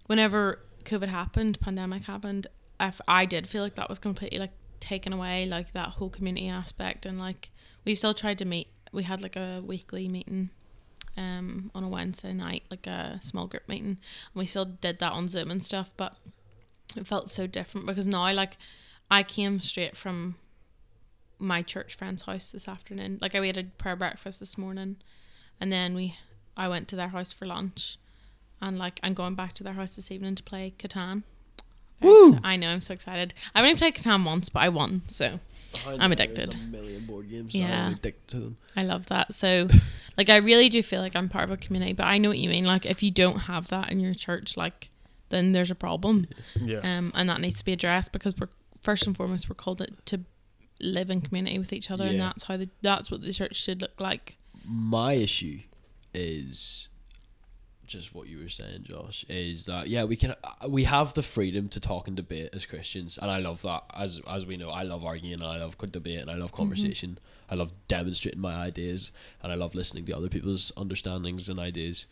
[0.06, 2.48] whenever COVID happened, pandemic happened,
[2.80, 6.10] I, f- I did feel like that was completely like taken away, like that whole
[6.10, 7.50] community aspect, and like
[7.86, 8.68] we still tried to meet.
[8.98, 10.50] We had like a weekly meeting.
[11.16, 15.14] Um, on a Wednesday night, like a small group meeting, and we still did that
[15.14, 16.16] on Zoom and stuff, but
[16.96, 18.56] it felt so different because now, like,
[19.10, 20.36] I came straight from
[21.40, 23.18] my church friend's house this afternoon.
[23.20, 24.98] Like, I we had a prayer breakfast this morning,
[25.60, 26.18] and then we,
[26.56, 27.98] I went to their house for lunch,
[28.62, 31.24] and like, I'm going back to their house this evening to play Catan.
[32.02, 32.40] Very Woo!
[32.44, 33.34] I know, I'm so excited.
[33.56, 35.40] I only played Catan once, but I won, so
[35.86, 36.52] I'm addicted.
[36.52, 37.54] There's a million board games.
[37.56, 37.88] Yeah.
[37.88, 38.58] I'm addicted to them.
[38.76, 39.34] I love that.
[39.34, 39.68] So,
[40.18, 42.38] like, I really do feel like I'm part of a community, but I know what
[42.38, 42.66] you mean.
[42.66, 44.90] Like, if you don't have that in your church, like,
[45.30, 46.28] then there's a problem.
[46.56, 46.80] Yeah.
[46.80, 48.50] um, and that needs to be addressed because we're
[48.82, 50.22] first and foremost we're called it to
[50.80, 52.26] live in community with each other, and Yeah.
[52.26, 54.38] that's how the that's what the church should look like.
[54.64, 55.62] My issue
[56.14, 56.90] is
[57.88, 59.26] just what you were saying, Josh.
[59.30, 62.66] Is that yeah, we can uh, we have the freedom to talk and debate as
[62.66, 63.84] Christians, and I love that.
[63.98, 66.52] As as we know, I love arguing, and I love good debate, and I love
[66.52, 67.20] conversation.
[67.50, 69.12] I love demonstrating my ideas,
[69.42, 72.08] and I love listening to other people's understandings and ideas.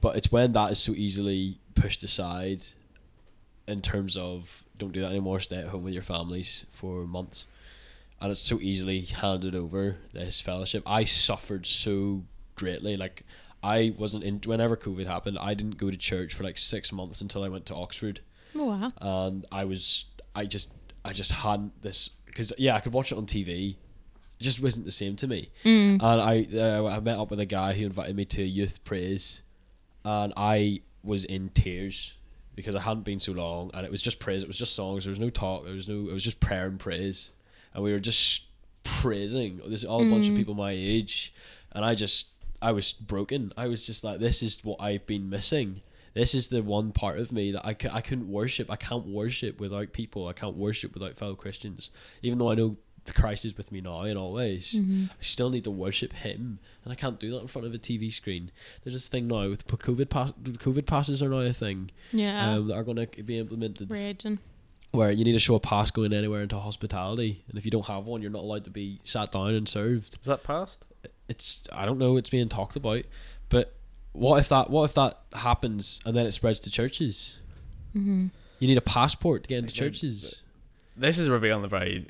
[0.00, 2.64] But it's when that is so easily pushed aside,
[3.66, 5.40] in terms of don't do that anymore.
[5.40, 7.46] Stay at home with your families for months
[8.20, 10.82] and it's so easily handed over this fellowship.
[10.86, 12.24] I suffered so
[12.54, 12.96] greatly.
[12.96, 13.24] Like
[13.74, 15.36] I wasn't in whenever COVID happened.
[15.50, 18.20] I didn't go to church for like six months until I went to Oxford,
[18.54, 18.92] Oh wow!
[19.00, 20.04] and I was
[20.34, 20.68] I just
[21.04, 23.76] I just hadn't this because yeah I could watch it on TV.
[24.38, 25.50] It just wasn't the same to me.
[25.64, 25.94] Mm.
[26.08, 29.42] And I uh, I met up with a guy who invited me to youth praise,
[30.04, 32.14] and I was in tears
[32.54, 34.42] because I hadn't been so long, and it was just praise.
[34.42, 35.04] It was just songs.
[35.04, 35.64] There was no talk.
[35.64, 36.08] There was no.
[36.10, 37.30] It was just prayer and praise,
[37.74, 38.44] and we were just
[38.84, 39.60] praising.
[39.66, 40.36] This all a bunch of Mm.
[40.36, 41.32] people my age,
[41.72, 42.26] and I just
[42.66, 43.52] I was broken.
[43.56, 45.82] I was just like, this is what I've been missing.
[46.14, 48.70] This is the one part of me that I, c- I couldn't worship.
[48.70, 50.26] I can't worship without people.
[50.28, 51.90] I can't worship without fellow Christians.
[52.22, 52.76] Even though I know
[53.14, 54.74] Christ is with me now in all ways.
[54.76, 55.10] Mhm.
[55.10, 57.78] I still need to worship Him, and I can't do that in front of a
[57.78, 58.50] TV screen.
[58.82, 60.32] There's this thing now with COVID pass.
[60.42, 64.40] COVID passes are now a thing Yeah, um, that are going to be implemented, raging.
[64.90, 67.86] where you need to show a pass going anywhere into hospitality, and if you don't
[67.86, 70.18] have one, you're not allowed to be sat down and served.
[70.20, 70.84] Is that passed?
[71.28, 72.16] It's I don't know.
[72.16, 73.02] It's being talked about,
[73.48, 73.74] but
[74.12, 77.38] what if that what if that happens and then it spreads to churches?
[77.94, 78.26] Mm-hmm.
[78.58, 80.42] You need a passport to get into Again, churches.
[80.96, 82.08] This is revealing the very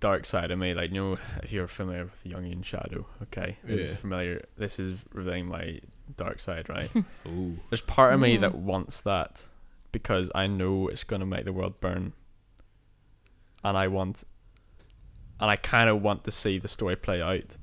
[0.00, 0.74] dark side of me.
[0.74, 4.44] Like, you know, if you're familiar with the Jungian Shadow, okay, this is familiar.
[4.56, 5.80] This is revealing my
[6.16, 6.90] dark side, right?
[7.26, 7.56] Ooh.
[7.70, 8.42] There's part of me Mhm.
[8.42, 9.48] that wants that
[9.90, 12.12] because I know it's gonna make the world burn,
[13.64, 14.24] and I want,
[15.40, 17.56] and I kind of want to see the story play out.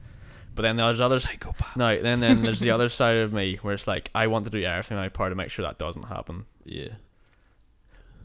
[0.54, 1.24] But then there's others.
[1.24, 1.78] Psychopath.
[1.78, 4.52] No, then then there's the other side of me where it's like I want to
[4.52, 6.46] do everything in my part to make sure that doesn't happen.
[6.66, 6.90] Yeah.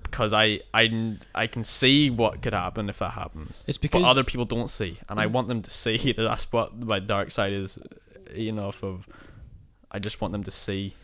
[0.03, 3.63] because I, I I can see what could happen if that happens.
[3.67, 5.33] It's But because other people don't see, and I Mm.
[5.33, 7.79] want them to see that that's what my dark side is.
[8.35, 9.07] You know, of
[9.91, 10.95] I just want them to see.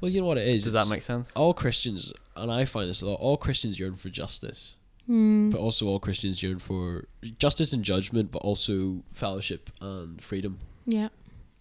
[0.00, 0.64] well, you know what it is.
[0.64, 1.30] Does that make sense?
[1.36, 3.20] all Christians, and I find this a lot.
[3.20, 4.76] All Christians yearn for justice,
[5.08, 5.50] Mm.
[5.50, 7.06] but also all Christians yearn for
[7.38, 10.58] justice and judgment, but also fellowship and freedom.
[10.86, 11.08] Yeah.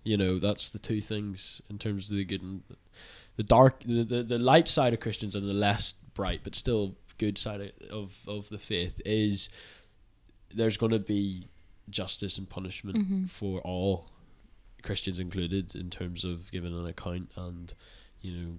[0.03, 2.61] You know, that's the two things in terms of the good and
[3.37, 6.95] the dark, the, the, the light side of Christians and the less bright but still
[7.17, 9.49] good side of, of the faith is
[10.53, 11.47] there's going to be
[11.89, 13.29] justice and punishment Mhm.
[13.29, 14.09] for all
[14.83, 17.73] Christians included in terms of giving an account and
[18.21, 18.53] you know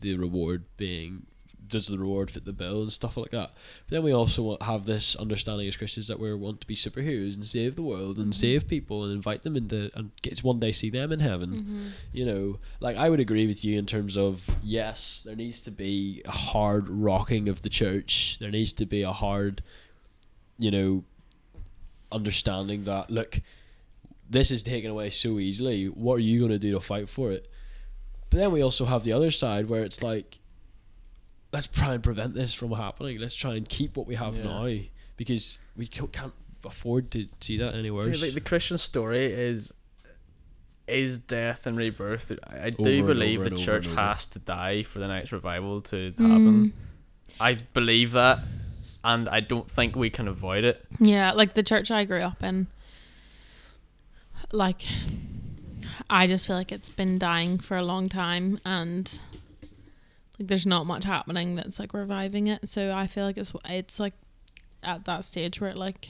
[0.00, 1.26] the reward being
[1.68, 3.50] does the reward fit the bill and stuff like that.
[3.86, 7.34] But then we also have this understanding as Christians that we want to be superheroes
[7.34, 8.34] and save the world and Mhm.
[8.34, 11.50] save people and invite them into and get to one day see them in heaven.
[11.52, 11.90] Mhm.
[12.12, 15.70] You know, like I would agree with you in terms of yes, there needs to
[15.70, 18.36] be a hard rocking of the church.
[18.40, 19.62] There needs to be a hard,
[20.58, 21.04] you know,
[22.12, 23.40] understanding that look,
[24.28, 25.86] this is taken away so easily.
[25.86, 27.48] What are you going to do to fight for it?
[28.30, 30.38] But then we also have the other side where it's like,
[31.54, 33.18] let's try and prevent this from happening.
[33.18, 34.44] Let's try and keep what we have Yeah.
[34.44, 34.76] now
[35.16, 36.32] because we can't
[36.64, 38.06] afford to see that anywhere.
[38.06, 38.20] worse.
[38.20, 39.72] The, the Christian story is
[40.86, 42.32] is death and rebirth.
[42.46, 46.12] I, I do Over believe the church has to die for the next revival to
[46.18, 46.54] happen.
[46.56, 46.72] Mm.
[47.40, 48.40] I believe that,
[49.02, 50.84] and I don't think we can avoid it.
[50.98, 52.66] Yeah, like the church I grew up in,
[54.52, 54.82] like,
[56.10, 59.18] I just feel like it's been dying for a long time and
[60.38, 62.68] like there's not much happening that's like reviving it.
[62.68, 64.14] So I feel like it's it's like
[64.82, 66.08] at that stage where it like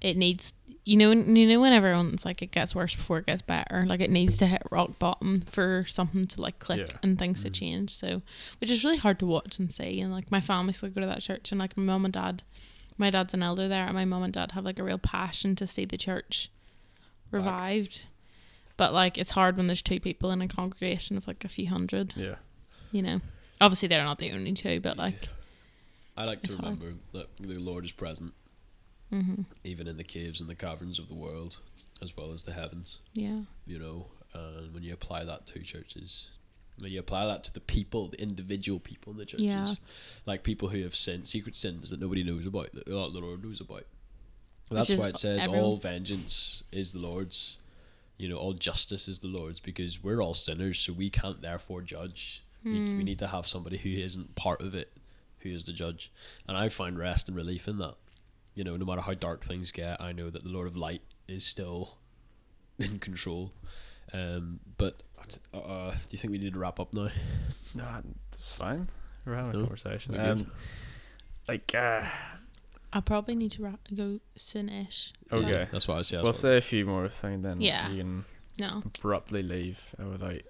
[0.00, 0.52] it needs
[0.84, 4.00] you know you know when everyone's like it gets worse before it gets better like
[4.00, 6.96] it needs to hit rock bottom for something to like click Yeah.
[7.02, 7.54] and things to Mhm.
[7.54, 8.22] change so
[8.60, 11.06] which is really hard to watch and see and like my family still go to
[11.08, 12.44] that church and like my mum and dad
[12.96, 15.56] my dad's an elder there and my mum and dad have like a real passion
[15.56, 16.48] to see the church
[17.32, 18.04] revived
[18.76, 21.66] but like it's hard when there's two people in a congregation of like a few
[21.68, 22.36] hundred Yeah.
[22.92, 23.20] You know
[23.60, 25.28] obviously they're not the only two but like
[26.16, 26.80] I like to it's hard.
[26.80, 28.32] remember that the Lord is present
[29.10, 31.58] hmm even in the caves and the caverns of the world,
[32.02, 32.98] as well as the heavens.
[33.14, 36.28] yeah You know, and when you apply that to churches,
[36.78, 39.74] when you apply that to the people, the individual people in the churches, Yeah.
[40.26, 43.60] like people who have sin, secret sins that nobody knows about, that the Lord knows
[43.60, 43.84] about.
[44.70, 47.56] That's why it says all vengeance is the Lord's.
[48.18, 51.80] You know, all justice is the Lord's because we're all sinners, so we can't therefore
[51.82, 52.42] judge.
[52.72, 53.04] We, we Hmm.
[53.04, 54.92] need to have somebody who isn't part of it,
[55.40, 56.12] who is the judge.
[56.46, 57.94] And I find rest and relief in that.
[58.54, 61.02] You know, no matter how dark things get, I know that the Lord of Light
[61.28, 61.98] is still
[62.78, 63.52] in control.
[64.12, 65.02] Um, but
[65.54, 67.08] uh, do you think we need to wrap up now?
[67.74, 67.84] No,
[68.32, 68.88] it's fine.
[69.26, 70.18] We're having a conversation.
[70.18, 70.46] Um,
[71.46, 72.02] like, uh,
[72.92, 75.12] I probably need to ra- go soonish.
[75.30, 75.50] Okay.
[75.50, 75.66] Yeah.
[75.70, 76.20] That's what I say.
[76.22, 77.90] we'll say a few more things, then Yeah.
[77.90, 78.24] you can
[78.58, 80.40] No, abruptly leave uh, without.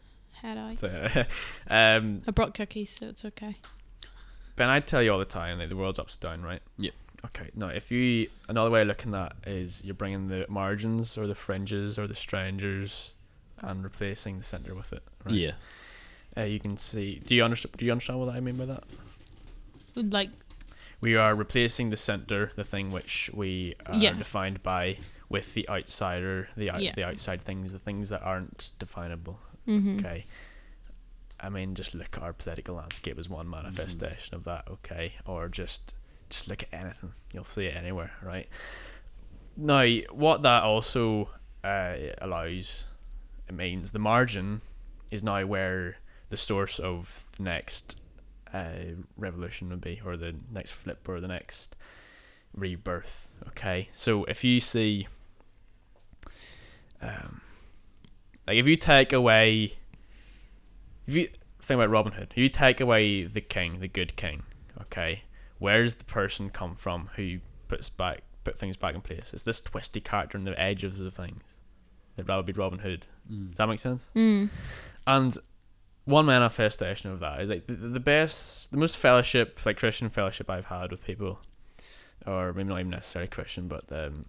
[0.43, 0.77] Head out.
[0.77, 1.27] Say,
[1.69, 3.57] um, I brought cookies, so it's okay.
[4.57, 6.61] Ben, I tell you all the time, like the world's upside down, right?
[6.79, 6.91] Yeah.
[7.27, 7.51] Okay.
[7.55, 11.27] No, if you another way of looking at that is you're bringing the margins or
[11.27, 13.13] the fringes or the strangers
[13.61, 15.03] and replacing the center with it.
[15.25, 15.35] Right?
[15.35, 15.53] Yeah.
[16.37, 17.21] Uh, you can see.
[17.25, 17.77] Do you understand?
[17.77, 18.85] Do you understand what I mean by that?
[19.95, 20.31] Like,
[21.01, 24.13] We are replacing the center, the thing which we are Yeah.
[24.15, 26.93] defined by, with the outsider, the out, Yeah.
[26.97, 29.39] the outside things, the things that aren't definable.
[29.69, 29.99] Mm-hmm.
[29.99, 30.25] Okay.
[31.41, 34.65] I mean, just look at our political landscape as one manifestation of that.
[34.69, 35.95] Okay, or just
[36.31, 38.49] just look at anything, you'll see it anywhere, right?
[39.57, 41.31] Now, what that also
[41.65, 42.85] uh, allows,
[43.49, 44.61] it means the margin
[45.11, 45.97] is now where
[46.29, 47.97] the source of the next
[48.53, 51.77] uh, revolution would be, or the next flip, or the next
[52.55, 53.31] rebirth.
[53.49, 55.09] Okay, so if you see,
[57.01, 57.41] um,
[58.49, 59.75] like if you take away,
[61.07, 61.29] if you
[61.61, 64.45] think about Robin Hood, if you take away the king, the good king,
[64.81, 65.25] okay,
[65.59, 69.35] where does the person come from who puts back put things back in place?
[69.35, 71.43] It's this twisty character on the edges of things.
[72.17, 73.05] That would be Robin Hood.
[73.31, 73.51] Mm.
[73.51, 74.03] Does that make sense?
[74.17, 74.49] Mm.
[75.07, 75.37] And
[76.07, 80.49] one manifestation of that is like the, the best, the most fellowship, like Christian fellowship
[80.49, 81.39] I've had with people,
[82.27, 84.25] or maybe not even necessarily Christian, but um,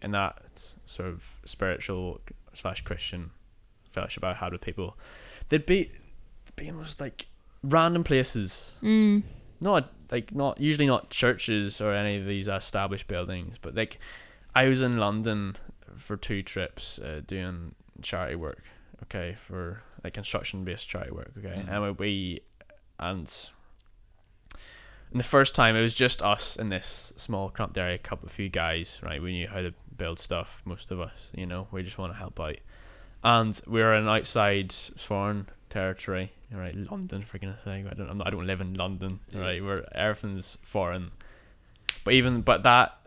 [0.00, 2.22] in that sort of spiritual
[2.54, 3.30] slash Christian
[3.90, 4.96] fellowship I had with people,
[5.48, 5.90] they'd be,
[6.56, 7.26] be in most like
[7.62, 9.22] random places, Mm.
[9.60, 13.98] not like not usually not churches or any of these established buildings, but like
[14.54, 15.56] I was in London
[15.96, 18.62] for two trips uh, doing charity work.
[19.04, 21.32] Okay, for like construction based charity work.
[21.38, 21.68] Okay, Mhm.
[21.68, 22.40] and we
[22.98, 23.30] and
[25.10, 28.26] And the first time it was just us in this small cramped area, a couple,
[28.26, 29.22] of few guys, right?
[29.22, 30.62] We knew how to build stuff.
[30.64, 32.56] Most of us, you know, we just want to help out.
[33.22, 36.74] And we're in outside foreign territory, right?
[36.74, 37.86] London, for goodness sake.
[37.90, 39.40] I don't, I'm not, I don't live in London, Yeah.
[39.40, 39.64] right?
[39.64, 41.10] Where everything's foreign.
[42.04, 42.98] But even, but that,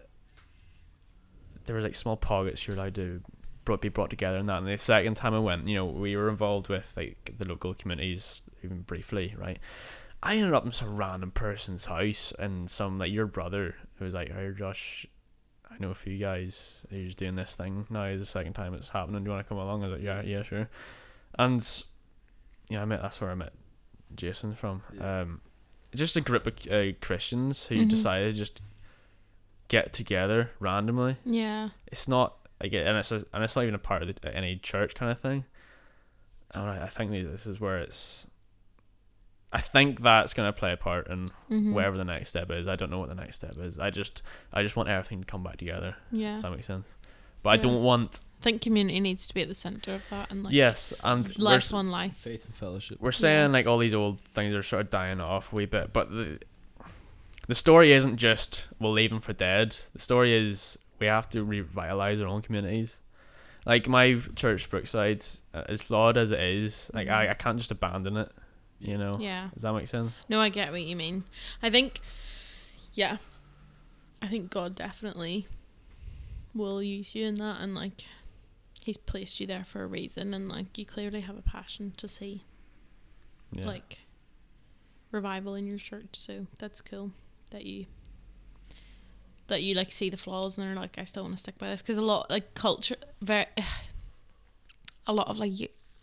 [1.66, 3.22] there were like small pockets you're allowed to
[3.66, 4.58] brought, be brought together and that.
[4.60, 7.74] And the second time I went, you know, we were involved with like the local
[7.74, 9.60] communities even briefly, right?
[10.24, 14.16] I ended up in some random person's house and some like your brother who was
[14.16, 15.06] like, "Hey Josh,
[15.80, 18.06] I know a few guys who's doing this thing now.
[18.06, 19.24] Is the second time it's happening.
[19.24, 20.70] Do you want to come along?" I was like, "Yeah, yeah, sure."
[21.38, 21.66] And
[22.70, 23.02] yeah, I met.
[23.02, 23.54] That's where I met
[24.16, 24.82] Jason from.
[24.96, 25.22] Yeah.
[25.22, 25.42] Um,
[25.96, 27.90] just a group of uh, Christians who Mhm.
[27.90, 28.62] decided to just
[29.70, 31.70] get together randomly Yeah.
[31.88, 34.36] it's not like it- and it's a, and it's not even a part of the,
[34.36, 35.46] any church kind of thing.
[36.52, 38.28] And I, I think this is where it's.
[39.54, 41.74] I think that's gonna play a part in Mhm.
[41.74, 42.68] wherever the next step is.
[42.68, 43.80] I don't know what the next step is.
[43.80, 44.22] I just
[44.52, 45.96] I just want everything to come back together.
[46.12, 46.38] Yeah.
[46.38, 46.88] If that makes sense.
[47.44, 50.30] But I don't want I think community needs to be at the center of that
[50.32, 52.16] and like yes and we're, life on life.
[52.18, 52.98] Faith and fellowship.
[53.00, 55.94] we're saying like all these old things are sort of dying off a wee bit,
[55.94, 56.40] but the
[57.48, 59.76] the story isn't just we'll leave them for dead.
[59.94, 62.98] The story is we have to revitalize our own communities.
[63.66, 65.24] Like my church, Brookside,
[65.54, 68.32] uh, as flawed as it is, like I, I can't just abandon it.
[68.80, 69.50] You know, Yeah.
[69.54, 70.12] does that make sense?
[70.30, 71.24] No, I get what you mean.
[71.64, 72.00] I think,
[72.94, 73.18] yeah,
[74.22, 75.48] I think God definitely
[76.54, 78.06] will use you in that, and like,
[78.84, 82.08] He's placed you there for a reason, and like, you clearly have a passion to
[82.08, 82.44] see
[83.52, 83.66] Yeah.
[83.68, 84.00] like
[85.12, 86.10] revival in your church.
[86.16, 87.12] So that's cool
[87.52, 87.88] that you
[89.48, 91.70] that you like see the flaws and are like, I still want to stick by
[91.70, 93.46] this because a lot like culture, very
[95.08, 95.52] a lot of like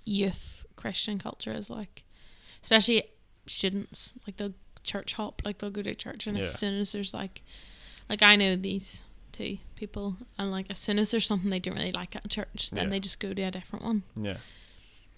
[0.05, 2.05] youth Christian culture is like,
[2.65, 3.05] especially
[3.47, 6.45] students like they'll church hop, like they'll go to church and Yeah.
[6.45, 7.43] as soon as there's like,
[8.09, 9.03] like I know these
[9.33, 12.71] two people and like as soon as there's something they don't really like at church,
[12.73, 12.91] then Yeah.
[12.91, 14.03] they just go to a different one.
[14.21, 14.39] yeah,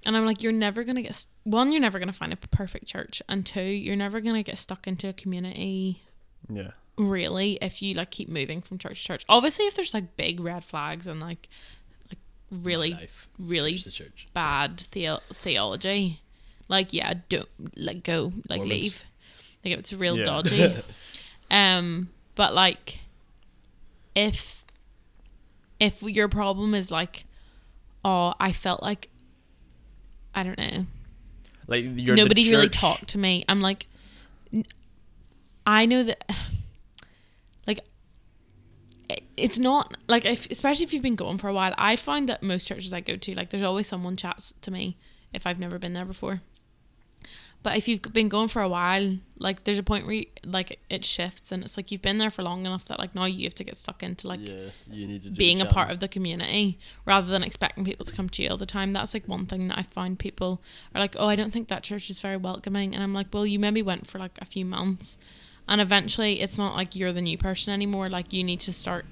[0.04, 2.86] And I'm like, you're never gonna get s- one, you're never gonna find a perfect
[2.86, 6.02] church, and two, you're never gonna get stuck into a community
[6.48, 9.24] yeah, really if you like keep moving from church to church.
[9.28, 11.48] Obviously, if there's like big red flags and like
[12.08, 12.18] like
[12.50, 12.96] really
[13.38, 14.28] really Church church.
[14.32, 16.20] bad theo- theology,
[16.68, 18.82] like yeah, don't like go like Mormons.
[18.82, 19.04] leave.
[19.64, 20.24] Like it's real Yeah.
[20.24, 20.76] dodgy.
[21.50, 23.00] um, but like
[24.14, 24.64] if
[25.78, 27.24] if your problem is like,
[28.04, 29.10] oh, I felt like
[30.34, 30.86] I don't know
[31.66, 33.44] like you're nobody really talked to me.
[33.48, 33.86] I'm like,
[35.66, 36.30] i know that,
[37.66, 37.80] like,
[39.36, 41.74] it's not like if, especially if you've been going for a while.
[41.76, 44.96] I find that most churches I go to, like, there's always someone chats to me
[45.32, 46.40] if I've never been there before.
[47.66, 50.78] But if you've been going for a while, like, there's a point where you, like
[50.88, 53.42] it shifts, and it's like you've been there for long enough that like now you
[53.42, 56.06] have to get stuck into like yeah, you need to being a part of the
[56.06, 58.92] community rather than expecting people to come to you all the time.
[58.92, 60.62] That's like one thing that I find people
[60.94, 62.94] are like, oh, I don't think that church is very welcoming.
[62.94, 65.18] And I'm like, well, you maybe went for like a few months.
[65.66, 68.08] And eventually it's not like you're the new person anymore.
[68.08, 69.06] Like you need to start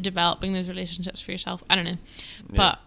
[0.00, 1.62] developing those relationships for yourself.
[1.68, 1.98] I don't know.
[2.48, 2.56] Yeah.
[2.56, 2.78] But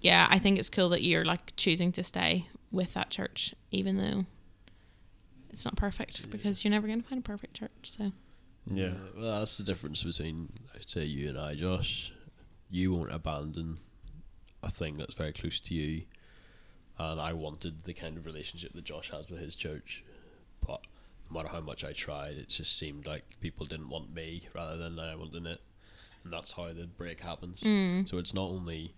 [0.00, 3.98] yeah, I think it's cool that you're like choosing to stay with that church, even
[3.98, 4.24] though
[5.50, 7.70] it's not perfect because you're never going to find a perfect church.
[7.84, 8.12] So
[8.66, 10.48] yeah, Well, that's the difference between,
[10.86, 12.12] say, you and I, Josh.
[12.70, 13.78] You won't abandon
[14.62, 16.04] a thing that's very close to you,
[16.98, 20.02] and I wanted the kind of relationship that Josh has with his church,
[20.66, 20.80] but
[21.28, 24.76] no matter how much I tried, it just seemed like people didn't want me rather
[24.78, 25.60] than I wanted it,
[26.24, 27.60] and that's how the break happens.
[27.60, 28.94] mm, So it's not only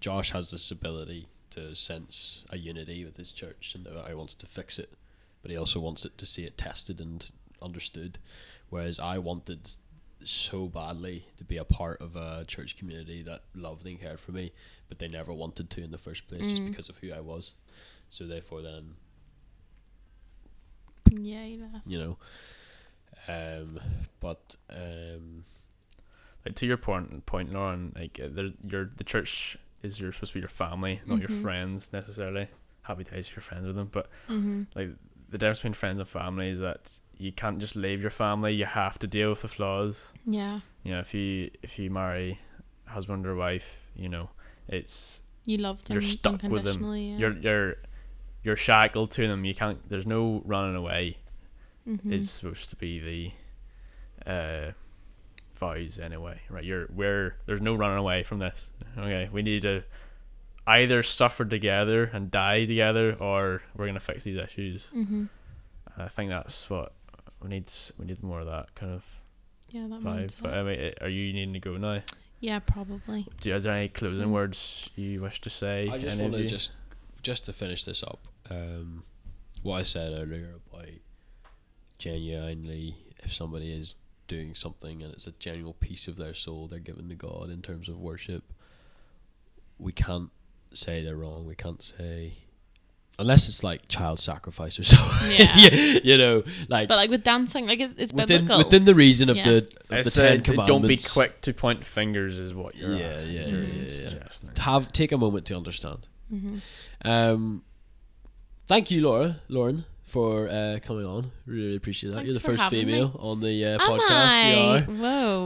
[0.00, 4.34] Josh has this ability to sense a unity with his church and that I wants
[4.34, 4.92] to fix it,
[5.42, 7.30] but he also wants it to see it tested and
[7.62, 8.18] understood.
[8.68, 9.70] Whereas I wanted
[10.22, 14.32] so badly to be a part of a church community that loved and cared for
[14.32, 14.52] me,
[14.88, 16.70] but they never wanted to in the first place just Mm.
[16.70, 17.52] because of who I was.
[18.10, 18.96] So therefore, then
[21.10, 21.78] yeah, yeah.
[21.86, 22.18] you know,
[23.28, 23.80] um,
[24.20, 25.44] but um,
[26.44, 27.92] like to your point, point, Lauren.
[27.96, 31.28] Like uh, there, your the church is your supposed to be your family, not Mhm.
[31.28, 32.48] your friends necessarily.
[32.82, 34.62] Happy days if you're friends with them, but Mm-hmm.
[34.74, 34.90] like
[35.28, 38.52] the difference between friends and family is that you can't just leave your family.
[38.54, 40.02] You have to deal with the flaws.
[40.24, 40.60] Yeah.
[40.82, 42.38] You know, if you if you marry
[42.86, 44.30] a husband or wife, you know,
[44.68, 46.82] it's You love them You're stuck with them.
[46.94, 47.16] Yeah.
[47.18, 47.76] you're you're
[48.42, 49.44] you're shackled to them.
[49.44, 49.86] You can't.
[49.88, 51.18] There's no running away.
[51.86, 52.12] Mhm.
[52.12, 54.72] Is supposed to be the uh
[55.60, 56.64] vows anyway, right?
[56.64, 58.70] You're we're there's no running away from this.
[58.98, 59.84] Okay, we need to
[60.66, 64.88] either suffer together and die together, or we're gonna fix these issues.
[64.94, 65.28] Mhm.
[65.96, 66.92] I think that's what
[67.42, 69.04] we need we need more of that kind of
[69.68, 70.34] Yeah, that vibe.
[70.42, 72.02] But I mean, are you needing to go now?
[72.40, 73.26] Yeah, probably.
[73.40, 75.88] Do you, is there any closing So- words you wish to say?
[75.88, 76.72] I just want to just
[77.22, 78.26] just to finish this up.
[78.50, 79.04] Um,
[79.62, 80.88] what I said earlier about
[81.98, 83.94] genuinely, if somebody is
[84.30, 87.60] doing something and it's a genuine piece of their soul they're giving to God in
[87.62, 88.44] terms of worship,
[89.78, 90.30] we can't
[90.72, 91.46] say they're wrong.
[91.46, 92.34] We can't say
[93.18, 95.32] unless it's like child sacrifice or something.
[95.38, 95.98] Yeah.
[96.04, 98.58] you know, like But like with dancing, like it's, it's within biblical.
[98.64, 99.44] within the reason of Yeah.
[99.50, 99.56] the
[99.90, 102.96] of I the said, Ten don't be quick to point fingers, is what you're.
[102.96, 103.90] Yeah, at- yeah, you're yeah, yeah, yeah.
[103.90, 104.50] suggesting.
[104.58, 106.08] Have take a moment to understand.
[106.30, 106.58] hmm
[107.04, 107.62] Um,
[108.68, 111.30] thank you, Laura, Lauren, for uh, coming on.
[111.46, 112.16] Really appreciate that.
[112.16, 112.92] Thanks You're the first having me.
[112.92, 114.00] female on the uh, Am podcast.
[114.10, 114.50] I?
[114.50, 114.80] You are.
[114.80, 115.44] Whoa.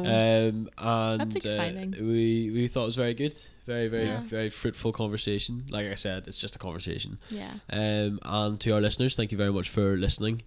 [0.49, 1.95] Um, and That's exciting.
[1.95, 3.35] Uh, we we thought it was very good.
[3.67, 4.21] Very very Yeah.
[4.39, 5.65] very fruitful conversation.
[5.71, 7.19] Like I said, it's just a conversation.
[7.31, 7.55] yeah.
[7.71, 10.43] Um, and to our listeners, thank you very much for listening.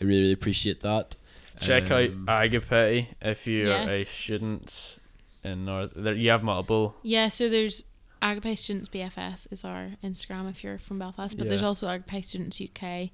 [0.00, 1.16] I really, really appreciate that.
[1.60, 4.08] Check Um, out Agape if you're a Yes.
[4.08, 4.98] student
[5.44, 5.92] in North.
[5.96, 6.96] There, you have multiple.
[7.02, 7.82] Yeah, so there's
[8.20, 12.60] Agape Students BFS is our Instagram if you're from Belfast, but there's also Agape Students
[12.60, 13.10] UK,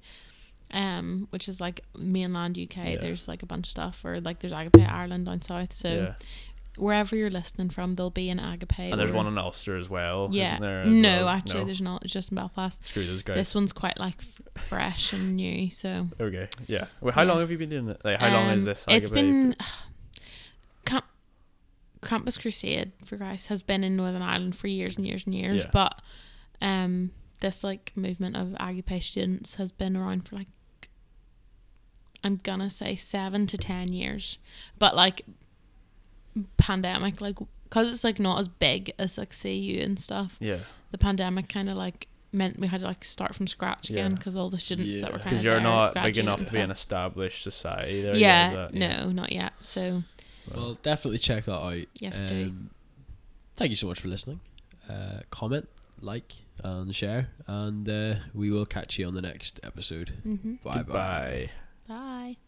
[0.73, 2.75] um, which is like mainland UK.
[2.77, 2.97] Yeah.
[2.99, 5.71] There's like a bunch of stuff, or like there's Agape Ireland down south.
[5.71, 6.15] So yeah.
[6.77, 8.79] wherever you're listening from, there'll be an Agape.
[8.79, 10.29] And there's one in Ulster as well.
[10.31, 10.53] yeah.
[10.55, 11.27] Isn't there, as no, well?
[11.29, 11.65] actually, No?
[11.67, 12.03] there's not.
[12.03, 12.83] It's just in Belfast.
[12.83, 13.35] Screw those guys.
[13.35, 15.69] This one's quite like f- fresh and new.
[15.69, 16.47] So Okay.
[16.67, 16.87] Yeah.
[17.01, 17.27] Well, how Yeah.
[17.29, 18.01] long have you been doing it?
[18.03, 18.85] Like, how long is Um, this?
[18.89, 19.13] It's Agape?
[19.13, 19.55] been
[20.85, 21.05] Camp
[22.01, 25.65] Campus Crusade for Christ has been in Northern Ireland for years and years and years,
[25.71, 26.01] but
[26.61, 30.47] um, this like movement of Agape students has been around for like
[32.23, 34.37] I'm gonna say seven to ten years,
[34.79, 35.23] but like
[36.57, 40.37] pandemic, like because it's like not as big as like CU and stuff.
[40.39, 40.59] Yeah.
[40.91, 44.17] The pandemic kind of like meant we had to like start from scratch again Yeah.
[44.17, 45.23] because all the students that were Yeah.
[45.23, 48.15] Because you're not big enough to be an established society there.
[48.15, 48.73] yet, yeah, is that?
[49.05, 49.53] no, not yet.
[49.61, 50.03] So
[50.53, 51.77] Well, definitely check that out.
[51.99, 52.45] Yes, do.
[52.45, 52.69] Um,
[53.55, 54.39] Thank you so much for listening.
[54.89, 55.69] Uh, comment,
[56.01, 56.33] like,
[56.63, 60.09] and share, and uh, we will catch you on the next episode.
[60.23, 61.49] hmm Bye bye.
[61.87, 62.42] Bye.